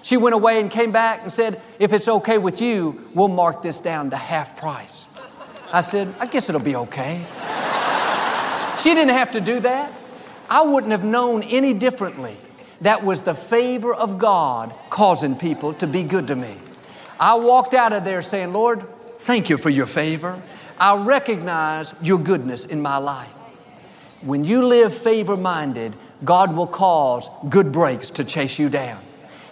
She 0.08 0.16
went 0.16 0.36
away 0.36 0.62
and 0.62 0.72
came 0.72 0.94
back 0.94 1.24
and 1.24 1.30
said, 1.30 1.62
If 1.80 1.92
it's 1.92 2.08
okay 2.08 2.38
with 2.38 2.62
you, 2.62 3.10
we'll 3.14 3.28
mark 3.28 3.62
this 3.62 3.82
down 3.82 4.12
to 4.12 4.16
half 4.16 4.56
price. 4.56 5.06
I 5.74 5.82
said, 5.82 6.16
I 6.18 6.28
guess 6.28 6.48
it'll 6.48 6.62
be 6.62 6.78
okay. 6.78 7.26
she 8.80 8.94
didn't 8.94 9.16
have 9.16 9.34
to 9.34 9.42
do 9.42 9.60
that. 9.60 9.92
I 10.50 10.62
wouldn't 10.62 10.94
have 10.94 11.04
known 11.04 11.44
any 11.44 11.74
differently. 11.74 12.38
That 12.80 13.04
was 13.04 13.24
the 13.24 13.36
favor 13.36 13.94
of 13.94 14.18
God 14.18 14.74
causing 14.90 15.36
people 15.36 15.74
to 15.74 15.88
be 15.88 16.04
good 16.04 16.28
to 16.28 16.38
me. 16.38 16.56
I 17.20 17.36
walked 17.36 17.74
out 17.74 17.92
of 17.92 18.06
there 18.06 18.22
saying, 18.22 18.54
Lord, 18.54 18.88
thank 19.20 19.50
you 19.50 19.58
for 19.58 19.70
your 19.70 19.88
favor. 19.88 20.42
I 20.80 21.04
recognize 21.04 21.94
your 22.02 22.18
goodness 22.18 22.64
in 22.64 22.82
my 22.82 22.96
life. 22.96 23.28
When 24.22 24.46
you 24.46 24.66
live 24.68 24.98
favor 24.98 25.36
minded, 25.36 25.94
God 26.24 26.56
will 26.56 26.66
cause 26.66 27.30
good 27.50 27.74
breaks 27.74 28.10
to 28.12 28.24
chase 28.24 28.58
you 28.58 28.70
down. 28.70 29.02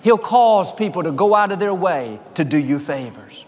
He'll 0.06 0.20
cause 0.20 0.72
people 0.72 1.02
to 1.02 1.12
go 1.12 1.34
out 1.34 1.52
of 1.52 1.58
their 1.58 1.74
way 1.74 2.20
to 2.36 2.46
do 2.46 2.60
you 2.60 2.78
favors. 2.78 3.44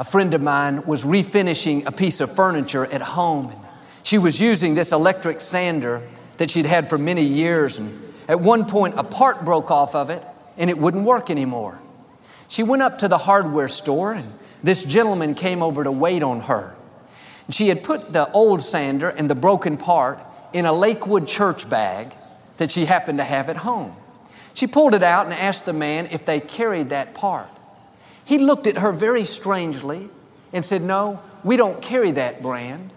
A 0.00 0.04
friend 0.04 0.34
of 0.34 0.42
mine 0.42 0.84
was 0.84 1.04
refinishing 1.04 1.86
a 1.86 1.92
piece 1.92 2.20
of 2.20 2.34
furniture 2.34 2.86
at 2.86 3.00
home. 3.00 3.52
She 4.02 4.18
was 4.18 4.40
using 4.40 4.74
this 4.74 4.90
electric 4.90 5.40
sander 5.40 6.02
that 6.38 6.50
she'd 6.50 6.66
had 6.66 6.90
for 6.90 6.98
many 6.98 7.22
years. 7.22 7.78
And 7.78 7.96
at 8.26 8.40
one 8.40 8.64
point, 8.64 8.98
a 8.98 9.04
part 9.04 9.44
broke 9.44 9.70
off 9.70 9.94
of 9.94 10.10
it 10.10 10.24
and 10.56 10.70
it 10.70 10.76
wouldn't 10.76 11.04
work 11.04 11.30
anymore. 11.30 11.78
She 12.48 12.64
went 12.64 12.82
up 12.82 12.98
to 12.98 13.06
the 13.06 13.18
hardware 13.18 13.68
store 13.68 14.14
and 14.14 14.26
this 14.64 14.82
gentleman 14.82 15.36
came 15.36 15.62
over 15.62 15.84
to 15.84 15.92
wait 15.92 16.24
on 16.24 16.40
her. 16.40 16.74
She 17.50 17.68
had 17.68 17.84
put 17.84 18.12
the 18.12 18.28
old 18.32 18.60
sander 18.60 19.10
and 19.10 19.30
the 19.30 19.36
broken 19.36 19.76
part 19.76 20.18
in 20.52 20.66
a 20.66 20.72
Lakewood 20.72 21.28
church 21.28 21.70
bag 21.70 22.12
that 22.56 22.72
she 22.72 22.86
happened 22.86 23.18
to 23.18 23.24
have 23.24 23.48
at 23.48 23.58
home. 23.58 23.94
She 24.56 24.66
pulled 24.66 24.94
it 24.94 25.02
out 25.02 25.26
and 25.26 25.34
asked 25.34 25.66
the 25.66 25.74
man 25.74 26.08
if 26.10 26.24
they 26.24 26.40
carried 26.40 26.88
that 26.88 27.12
part. 27.12 27.50
He 28.24 28.38
looked 28.38 28.66
at 28.66 28.78
her 28.78 28.90
very 28.90 29.26
strangely 29.26 30.08
and 30.50 30.64
said, 30.64 30.80
No, 30.80 31.20
we 31.44 31.58
don't 31.58 31.82
carry 31.82 32.10
that 32.12 32.40
brand. 32.40 32.90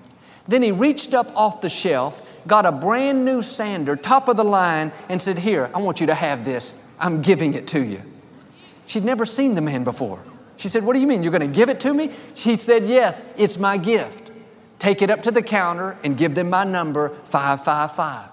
Then 0.48 0.64
he 0.64 0.72
reached 0.72 1.14
up 1.14 1.28
off 1.36 1.60
the 1.60 1.68
shelf, 1.68 2.26
got 2.48 2.66
a 2.66 2.72
brand 2.72 3.26
new 3.26 3.42
sander, 3.42 3.98
top 3.98 4.30
of 4.30 4.38
the 4.38 4.44
line, 4.46 4.94
and 5.10 5.22
said, 5.22 5.38
Here, 5.38 5.70
I 5.76 5.80
want 5.80 6.00
you 6.00 6.08
to 6.08 6.16
have 6.16 6.46
this. 6.46 6.82
I'm 6.98 7.22
giving 7.22 7.54
it 7.54 7.68
to 7.68 7.84
you. 7.84 8.00
She'd 8.86 9.04
never 9.04 9.26
seen 9.26 9.54
the 9.54 9.62
man 9.62 9.84
before. 9.84 10.24
She 10.56 10.70
said, 10.70 10.86
What 10.86 10.94
do 10.94 11.02
you 11.02 11.08
mean? 11.08 11.24
You're 11.24 11.34
going 11.34 11.42
to 11.42 11.54
give 11.54 11.68
it 11.68 11.82
to 11.82 11.94
me? 11.94 12.14
He 12.36 12.56
said, 12.56 12.86
Yes, 12.86 13.22
it's 13.36 13.60
my 13.60 13.76
gift. 13.76 14.32
Take 14.80 15.02
it 15.02 15.10
up 15.10 15.24
to 15.24 15.32
the 15.32 15.42
counter 15.42 15.98
and 16.06 16.18
give 16.18 16.36
them 16.36 16.50
my 16.52 16.64
number, 16.64 17.10
555. 17.26 18.30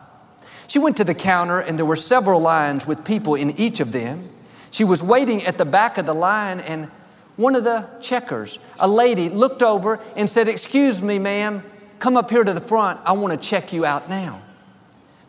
She 0.68 0.78
went 0.78 0.96
to 0.96 1.04
the 1.04 1.14
counter, 1.14 1.60
and 1.60 1.78
there 1.78 1.86
were 1.86 1.96
several 1.96 2.40
lines 2.40 2.86
with 2.86 3.04
people 3.04 3.34
in 3.34 3.52
each 3.52 3.80
of 3.80 3.92
them. 3.92 4.28
She 4.70 4.84
was 4.84 5.02
waiting 5.02 5.44
at 5.44 5.58
the 5.58 5.64
back 5.64 5.98
of 5.98 6.06
the 6.06 6.14
line, 6.14 6.60
and 6.60 6.90
one 7.36 7.54
of 7.54 7.64
the 7.64 7.88
checkers, 8.00 8.58
a 8.78 8.88
lady, 8.88 9.28
looked 9.28 9.62
over 9.62 10.00
and 10.16 10.28
said, 10.28 10.48
Excuse 10.48 11.00
me, 11.00 11.18
ma'am, 11.18 11.62
come 11.98 12.16
up 12.16 12.30
here 12.30 12.44
to 12.44 12.52
the 12.52 12.60
front. 12.60 13.00
I 13.04 13.12
want 13.12 13.32
to 13.32 13.48
check 13.48 13.72
you 13.72 13.84
out 13.84 14.08
now. 14.08 14.42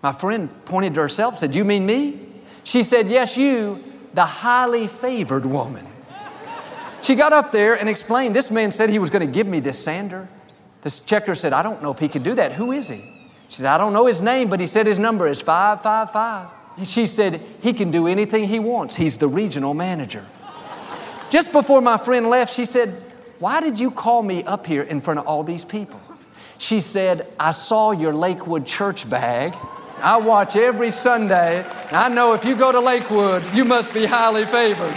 My 0.02 0.12
friend 0.12 0.50
pointed 0.66 0.96
to 0.96 1.02
herself 1.02 1.40
said, 1.40 1.54
You 1.54 1.66
mean 1.66 1.86
me? 1.86 2.28
She 2.64 2.84
said, 2.84 3.08
Yes, 3.08 3.38
you 3.38 3.84
the 4.14 4.26
highly 4.26 4.88
favored 4.88 5.46
woman. 5.46 5.86
She 7.02 7.16
got 7.16 7.34
up 7.34 7.52
there 7.52 7.76
and 7.76 7.88
explained, 7.88 8.36
This 8.36 8.50
man 8.50 8.72
said 8.72 8.90
he 8.90 9.00
was 9.00 9.10
going 9.10 9.26
to 9.26 9.32
give 9.32 9.48
me 9.48 9.60
this 9.60 9.78
sander. 9.78 10.28
This 10.82 11.00
checker 11.02 11.36
said, 11.36 11.54
I 11.54 11.62
don't 11.62 11.82
know 11.84 11.92
if 11.92 12.00
he 12.00 12.08
could 12.08 12.24
do 12.24 12.36
that. 12.36 12.54
Who 12.54 12.72
is 12.72 12.90
he? 12.90 13.17
She 13.50 13.58
said, 13.58 13.66
I 13.68 13.78
don't 13.78 13.94
know 13.94 14.06
his 14.06 14.22
name, 14.22 14.50
but 14.50 14.60
he 14.60 14.68
said 14.68 14.86
his 14.86 15.00
number 15.00 15.28
is 15.28 15.42
555. 15.42 16.88
She 16.88 17.08
said, 17.08 17.42
He 17.62 17.74
can 17.74 17.92
do 17.92 18.08
anything 18.08 18.44
he 18.44 18.60
wants. 18.60 18.96
He's 18.96 19.18
the 19.18 19.28
regional 19.28 19.74
manager. 19.74 20.26
Just 21.30 21.52
before 21.52 21.82
my 21.82 21.98
friend 21.98 22.30
left, 22.30 22.54
she 22.54 22.66
said, 22.66 22.90
Why 23.40 23.62
did 23.62 23.80
you 23.80 23.92
call 23.92 24.22
me 24.22 24.44
up 24.44 24.66
here 24.66 24.84
in 24.84 25.02
front 25.02 25.20
of 25.20 25.28
all 25.28 25.44
these 25.44 25.66
people? 25.66 26.00
She 26.58 26.82
said, 26.82 27.26
I 27.40 27.52
saw 27.52 27.92
your 27.92 28.14
Lakewood 28.14 28.66
church 28.66 29.10
bag 29.10 29.54
I 30.00 30.18
watch 30.18 30.56
every 30.56 30.92
Sunday. 30.92 31.66
I 31.92 32.08
know 32.10 32.34
if 32.34 32.46
you 32.46 32.56
go 32.56 32.72
to 32.72 32.80
Lakewood, 32.80 33.44
you 33.54 33.66
must 33.66 33.96
be 33.96 34.06
highly 34.06 34.46
favored. 34.46 34.94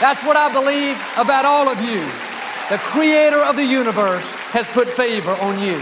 That's 0.00 0.24
what 0.24 0.36
I 0.36 0.50
believe 0.50 0.96
about 1.18 1.44
all 1.44 1.68
of 1.68 1.78
you. 1.82 2.00
The 2.70 2.78
creator 2.78 3.38
of 3.38 3.56
the 3.56 3.64
universe 3.64 4.34
has 4.52 4.66
put 4.68 4.88
favor 4.88 5.32
on 5.42 5.58
you. 5.58 5.76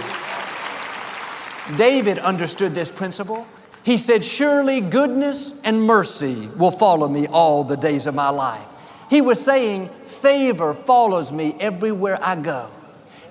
David 1.76 2.18
understood 2.18 2.72
this 2.72 2.90
principle. 2.90 3.46
He 3.83 3.96
said, 3.96 4.24
Surely 4.24 4.81
goodness 4.81 5.61
and 5.64 5.83
mercy 5.83 6.48
will 6.57 6.70
follow 6.70 7.09
me 7.09 7.26
all 7.26 7.64
the 7.64 7.76
days 7.76 8.07
of 8.07 8.14
my 8.14 8.31
life. 8.31 8.66
He 9.11 9.20
was 9.20 9.44
saying, 9.44 9.88
Favor 10.07 10.74
follows 10.74 11.31
me 11.31 11.57
everywhere 11.61 12.18
I 12.22 12.37
go. 12.37 12.68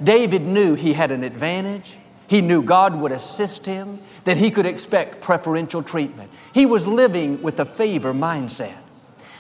David 0.04 0.42
knew 0.42 0.76
he 0.76 0.94
had 0.94 1.12
an 1.12 1.24
advantage. 1.24 1.96
He 2.28 2.42
knew 2.42 2.62
God 2.62 2.96
would 2.96 3.12
assist 3.12 3.66
him, 3.66 4.00
that 4.24 4.38
he 4.38 4.50
could 4.50 4.66
expect 4.66 5.22
preferential 5.22 5.84
treatment. 5.84 6.32
He 6.54 6.66
was 6.66 6.88
living 6.88 7.42
with 7.42 7.60
a 7.60 7.66
favor 7.66 8.14
mindset. 8.14 8.76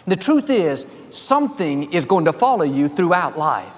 The 0.05 0.15
truth 0.15 0.49
is, 0.49 0.85
something 1.09 1.91
is 1.91 2.05
going 2.05 2.25
to 2.25 2.33
follow 2.33 2.63
you 2.63 2.87
throughout 2.87 3.37
life. 3.37 3.73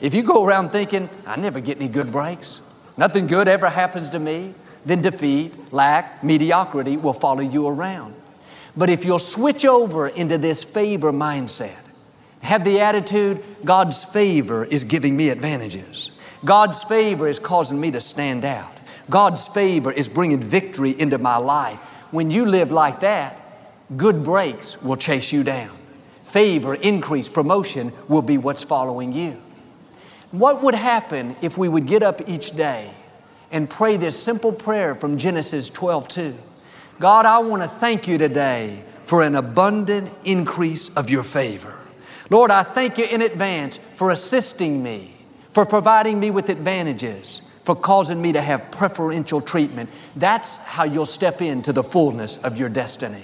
If 0.00 0.12
you 0.14 0.22
go 0.22 0.44
around 0.44 0.70
thinking, 0.70 1.08
I 1.26 1.36
never 1.36 1.60
get 1.60 1.78
any 1.78 1.88
good 1.88 2.12
breaks, 2.12 2.60
nothing 2.96 3.26
good 3.26 3.48
ever 3.48 3.68
happens 3.68 4.10
to 4.10 4.18
me, 4.18 4.54
then 4.84 5.02
defeat, 5.02 5.72
lack, 5.72 6.22
mediocrity 6.22 6.96
will 6.96 7.12
follow 7.12 7.40
you 7.40 7.66
around. 7.66 8.14
But 8.76 8.90
if 8.90 9.04
you'll 9.04 9.18
switch 9.18 9.64
over 9.64 10.08
into 10.08 10.36
this 10.38 10.64
favor 10.64 11.12
mindset, 11.12 11.78
have 12.40 12.64
the 12.64 12.80
attitude, 12.80 13.42
God's 13.64 14.04
favor 14.04 14.64
is 14.64 14.84
giving 14.84 15.16
me 15.16 15.30
advantages. 15.30 16.10
God's 16.44 16.82
favor 16.84 17.26
is 17.26 17.38
causing 17.38 17.80
me 17.80 17.90
to 17.92 18.00
stand 18.00 18.44
out. 18.44 18.72
God's 19.08 19.46
favor 19.48 19.90
is 19.92 20.08
bringing 20.08 20.40
victory 20.40 20.98
into 20.98 21.18
my 21.18 21.36
life. 21.36 21.78
When 22.10 22.30
you 22.30 22.46
live 22.46 22.70
like 22.70 23.00
that, 23.00 23.40
good 23.96 24.22
breaks 24.24 24.82
will 24.82 24.96
chase 24.96 25.32
you 25.32 25.42
down. 25.42 25.70
Favor, 26.24 26.74
increase, 26.74 27.28
promotion 27.28 27.92
will 28.08 28.22
be 28.22 28.38
what's 28.38 28.62
following 28.62 29.12
you. 29.12 29.40
What 30.34 30.64
would 30.64 30.74
happen 30.74 31.36
if 31.42 31.56
we 31.56 31.68
would 31.68 31.86
get 31.86 32.02
up 32.02 32.28
each 32.28 32.56
day 32.56 32.90
and 33.52 33.70
pray 33.70 33.96
this 33.96 34.20
simple 34.20 34.52
prayer 34.52 34.96
from 34.96 35.16
Genesis 35.16 35.70
12 35.70 36.08
2? 36.08 36.34
God, 36.98 37.24
I 37.24 37.38
want 37.38 37.62
to 37.62 37.68
thank 37.68 38.08
you 38.08 38.18
today 38.18 38.82
for 39.06 39.22
an 39.22 39.36
abundant 39.36 40.10
increase 40.24 40.92
of 40.96 41.08
your 41.08 41.22
favor. 41.22 41.78
Lord, 42.30 42.50
I 42.50 42.64
thank 42.64 42.98
you 42.98 43.04
in 43.04 43.22
advance 43.22 43.78
for 43.94 44.10
assisting 44.10 44.82
me 44.82 45.14
for 45.52 45.64
providing 45.64 46.18
me 46.18 46.32
with 46.32 46.48
advantages, 46.48 47.40
for 47.62 47.76
causing 47.76 48.20
me 48.20 48.32
to 48.32 48.42
have 48.42 48.72
preferential 48.72 49.40
treatment. 49.40 49.88
That's 50.16 50.56
how 50.58 50.82
you'll 50.82 51.06
step 51.06 51.40
into 51.40 51.72
the 51.72 51.84
fullness 51.84 52.38
of 52.38 52.58
your 52.58 52.68
destiny. 52.68 53.22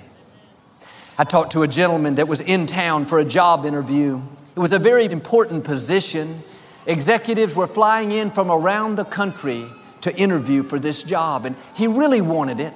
I 1.19 1.25
talked 1.25 1.53
to 1.53 1.65
a 1.65 1.69
gentleman 1.69 2.15
that 2.15 2.29
was 2.29 2.41
in 2.41 2.67
town 2.67 3.05
for 3.05 3.19
a 3.19 3.25
job 3.25 3.67
interview, 3.67 4.23
It 4.55 4.61
was 4.61 4.73
a 4.73 4.79
very 4.79 5.07
important 5.07 5.65
position. 5.65 6.41
Executives 6.87 7.55
were 7.55 7.67
flying 7.67 8.13
in 8.13 8.31
from 8.31 8.51
around 8.51 8.97
the 8.97 9.05
country 9.05 9.67
to 10.01 10.17
interview 10.17 10.63
for 10.63 10.79
this 10.79 11.03
job, 11.03 11.45
and 11.45 11.57
he 11.75 11.87
really 11.87 12.21
wanted 12.21 12.61
it. 12.61 12.73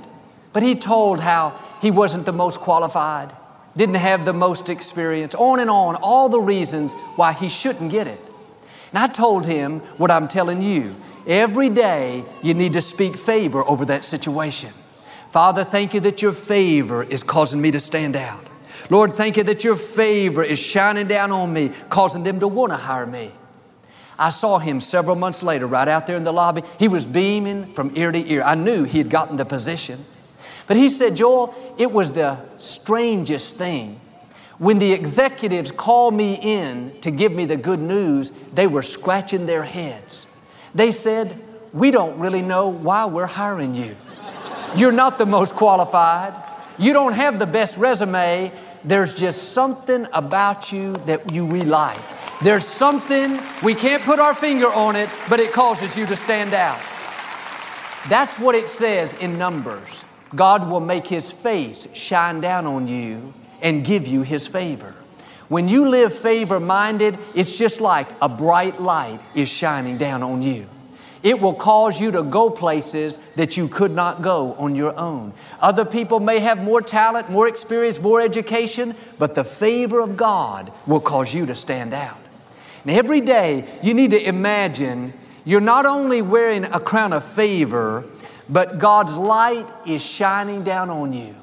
But 0.53 0.63
he 0.63 0.75
told 0.75 1.21
how 1.21 1.59
he 1.81 1.91
wasn't 1.91 2.27
the 2.27 2.33
most 2.33 2.61
qualified, 2.61 3.33
didn't 3.77 3.97
have 3.97 4.25
the 4.25 4.33
most 4.33 4.69
experience, 4.69 5.35
on 5.35 5.59
and 5.59 5.71
on, 5.71 5.97
all 5.97 6.29
the 6.29 6.41
reasons 6.41 6.93
why 7.17 7.33
he 7.33 7.49
shouldn't 7.49 7.91
get 7.91 8.07
it. 8.07 8.21
And 8.91 8.99
I 8.99 9.07
told 9.09 9.47
him 9.47 9.81
what 9.99 10.11
I'm 10.11 10.29
telling 10.29 10.63
you. 10.63 10.95
Every 11.27 11.71
day 11.71 12.25
you 12.43 12.55
need 12.55 12.75
to 12.75 12.83
speak 12.83 13.17
favor 13.17 13.67
over 13.67 13.87
that 13.87 14.05
situation. 14.05 14.71
Father, 15.33 15.65
thank 15.65 15.95
you 15.95 16.01
that 16.01 16.23
your 16.23 16.33
favor 16.33 17.03
is 17.03 17.23
causing 17.23 17.61
me 17.61 17.71
to 17.73 17.81
stand 17.81 18.15
out. 18.15 18.45
Lord, 18.91 19.15
thank 19.15 19.37
you 19.39 19.43
that 19.45 19.65
your 19.65 19.77
favor 19.77 20.45
is 20.45 20.59
shining 20.59 21.09
down 21.09 21.33
on 21.33 21.53
me, 21.53 21.73
causing 21.89 22.23
them 22.23 22.39
to 22.41 22.47
want 22.47 22.71
to 22.71 22.77
hire 22.77 23.07
me. 23.07 23.33
I 24.19 24.29
saw 24.29 24.59
him 24.59 24.81
several 24.81 25.17
months 25.17 25.43
later, 25.43 25.67
right 25.67 25.89
out 25.89 26.07
there 26.07 26.17
in 26.17 26.25
the 26.25 26.33
lobby. 26.33 26.63
He 26.79 26.89
was 26.89 27.05
beaming 27.05 27.73
from 27.75 27.93
ear 27.97 28.13
to 28.13 28.31
ear. 28.31 28.43
I 28.43 28.55
knew 28.55 28.85
he 28.85 28.99
had 28.99 29.11
gotten 29.11 29.37
the 29.37 29.45
position. 29.45 30.05
But 30.67 30.77
he 30.77 30.89
said, 30.89 31.17
Joel, 31.17 31.55
it 31.79 31.91
was 31.91 32.13
the 32.13 32.39
strangest 32.59 33.57
thing. 33.57 34.01
When 34.59 34.79
the 34.79 34.93
executives 34.93 35.73
called 35.73 36.15
me 36.15 36.39
in 36.41 36.99
to 37.01 37.11
give 37.11 37.33
me 37.33 37.45
the 37.45 37.57
good 37.57 37.81
news, 37.81 38.31
they 38.53 38.67
were 38.67 38.83
scratching 38.83 39.47
their 39.47 39.65
heads. 39.65 40.27
They 40.75 40.93
said, 40.93 41.37
We 41.73 41.91
don't 41.91 42.19
really 42.19 42.43
know 42.43 42.69
why 42.69 43.05
we're 43.07 43.27
hiring 43.27 43.75
you. 43.75 43.97
You're 44.77 44.93
not 44.93 45.19
the 45.19 45.27
most 45.27 45.55
qualified. 45.55 46.35
You 46.79 46.93
don't 46.93 47.13
have 47.13 47.39
the 47.39 47.47
best 47.47 47.79
resume. 47.79 48.53
There's 48.85 49.15
just 49.15 49.53
something 49.53 50.07
about 50.13 50.73
you 50.73 50.95
that 51.07 51.33
you 51.33 51.47
we 51.47 51.63
like. 51.63 52.01
There's 52.45 52.67
something, 52.67 53.41
we 53.63 53.75
can't 53.75 54.03
put 54.03 54.19
our 54.19 54.35
finger 54.35 54.71
on 54.71 54.97
it, 54.97 55.09
but 55.31 55.41
it 55.41 55.51
causes 55.51 55.97
you 55.97 56.05
to 56.05 56.15
stand 56.15 56.53
out. 56.53 56.79
That's 58.11 58.39
what 58.39 58.55
it 58.55 58.69
says 58.69 59.15
in 59.15 59.39
Numbers. 59.39 60.05
God 60.35 60.69
will 60.69 60.81
make 60.81 61.07
His 61.07 61.33
face 61.33 61.91
shine 61.95 62.43
down 62.43 62.67
on 62.67 62.87
you 62.87 63.33
and 63.63 63.83
give 63.83 64.07
you 64.07 64.21
His 64.21 64.47
favor. 64.47 64.95
When 65.49 65.69
you 65.69 65.89
live 65.89 66.13
favor 66.13 66.61
minded, 66.61 67.17
it's 67.35 67.57
just 67.57 67.81
like 67.81 68.09
a 68.21 68.29
bright 68.29 68.79
light 68.79 69.21
is 69.35 69.49
shining 69.49 69.97
down 69.97 70.23
on 70.23 70.43
you. 70.43 70.67
It 71.23 71.41
will 71.41 71.55
cause 71.55 71.99
you 71.99 72.11
to 72.11 72.23
go 72.23 72.51
places 72.51 73.17
that 73.37 73.57
you 73.57 73.69
could 73.69 73.93
not 73.93 74.21
go 74.21 74.53
on 74.57 74.75
your 74.75 74.95
own. 74.99 75.33
Other 75.63 75.87
people 75.87 76.21
may 76.21 76.41
have 76.41 76.59
more 76.59 76.83
talent, 76.83 77.31
more 77.31 77.49
experience, 77.49 77.99
more 78.03 78.21
education, 78.21 78.95
but 79.19 79.35
the 79.35 79.45
favor 79.45 80.01
of 80.01 80.19
God 80.19 80.71
will 80.87 81.01
cause 81.01 81.33
you 81.33 81.47
to 81.47 81.55
stand 81.55 81.95
out. 81.95 82.19
And 82.85 82.93
every 82.93 83.21
day 83.21 83.65
you 83.83 83.95
need 83.95 84.11
to 84.11 84.23
imagine 84.23 85.13
you're 85.45 85.61
not 85.61 85.87
only 85.87 86.23
wearing 86.23 86.65
a 86.65 86.81
crown 86.81 87.13
of 87.13 87.25
favor, 87.25 88.05
but 88.49 88.79
God's 88.79 89.15
light 89.15 89.67
is 89.87 90.05
shining 90.05 90.65
down 90.65 90.91
on 90.91 91.13
you. 91.13 91.35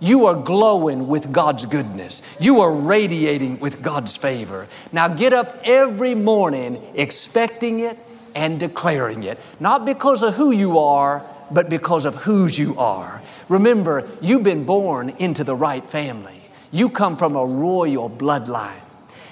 You 0.00 0.26
are 0.26 0.34
glowing 0.34 1.08
with 1.08 1.30
God's 1.30 1.66
goodness. 1.66 2.22
You 2.40 2.60
are 2.62 2.72
radiating 2.72 3.60
with 3.60 3.82
God's 3.82 4.16
favor. 4.16 4.66
Now 4.92 5.08
get 5.08 5.32
up 5.32 5.60
every 5.62 6.14
morning 6.14 6.82
expecting 6.94 7.80
it 7.80 7.98
and 8.34 8.58
declaring 8.58 9.24
it, 9.24 9.38
not 9.60 9.84
because 9.84 10.22
of 10.22 10.34
who 10.34 10.52
you 10.52 10.78
are, 10.78 11.24
but 11.50 11.68
because 11.68 12.04
of 12.04 12.14
whose 12.14 12.58
you 12.58 12.78
are. 12.78 13.20
Remember, 13.48 14.08
you've 14.20 14.44
been 14.44 14.64
born 14.64 15.10
into 15.18 15.44
the 15.44 15.54
right 15.54 15.84
family. 15.84 16.40
You 16.70 16.88
come 16.88 17.16
from 17.16 17.36
a 17.36 17.44
royal 17.44 18.08
bloodline. 18.08 18.80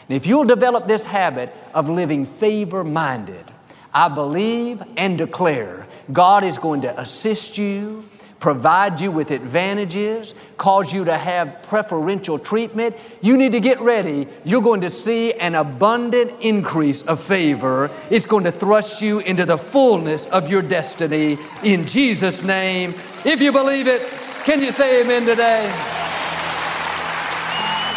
And 0.08 0.16
if 0.16 0.26
you'll 0.26 0.44
develop 0.44 0.86
this 0.86 1.04
habit 1.04 1.54
of 1.74 1.88
living 1.88 2.24
favor 2.24 2.82
minded, 2.82 3.44
I 3.92 4.08
believe 4.08 4.82
and 4.96 5.18
declare 5.18 5.86
God 6.12 6.44
is 6.44 6.56
going 6.56 6.82
to 6.82 7.00
assist 7.00 7.58
you, 7.58 8.08
provide 8.40 9.00
you 9.00 9.10
with 9.10 9.30
advantages, 9.30 10.32
cause 10.56 10.92
you 10.94 11.04
to 11.04 11.16
have 11.16 11.62
preferential 11.64 12.38
treatment. 12.38 13.02
You 13.20 13.36
need 13.36 13.52
to 13.52 13.60
get 13.60 13.80
ready. 13.80 14.26
You're 14.44 14.62
going 14.62 14.80
to 14.82 14.90
see 14.90 15.34
an 15.34 15.54
abundant 15.54 16.40
increase 16.40 17.02
of 17.02 17.20
favor. 17.20 17.90
It's 18.10 18.26
going 18.26 18.44
to 18.44 18.52
thrust 18.52 19.02
you 19.02 19.18
into 19.20 19.44
the 19.44 19.58
fullness 19.58 20.26
of 20.28 20.48
your 20.48 20.62
destiny 20.62 21.36
in 21.64 21.84
Jesus' 21.84 22.42
name. 22.42 22.94
If 23.24 23.42
you 23.42 23.52
believe 23.52 23.88
it, 23.88 24.02
can 24.44 24.62
you 24.62 24.72
say 24.72 25.02
amen 25.02 25.26
today? 25.26 26.07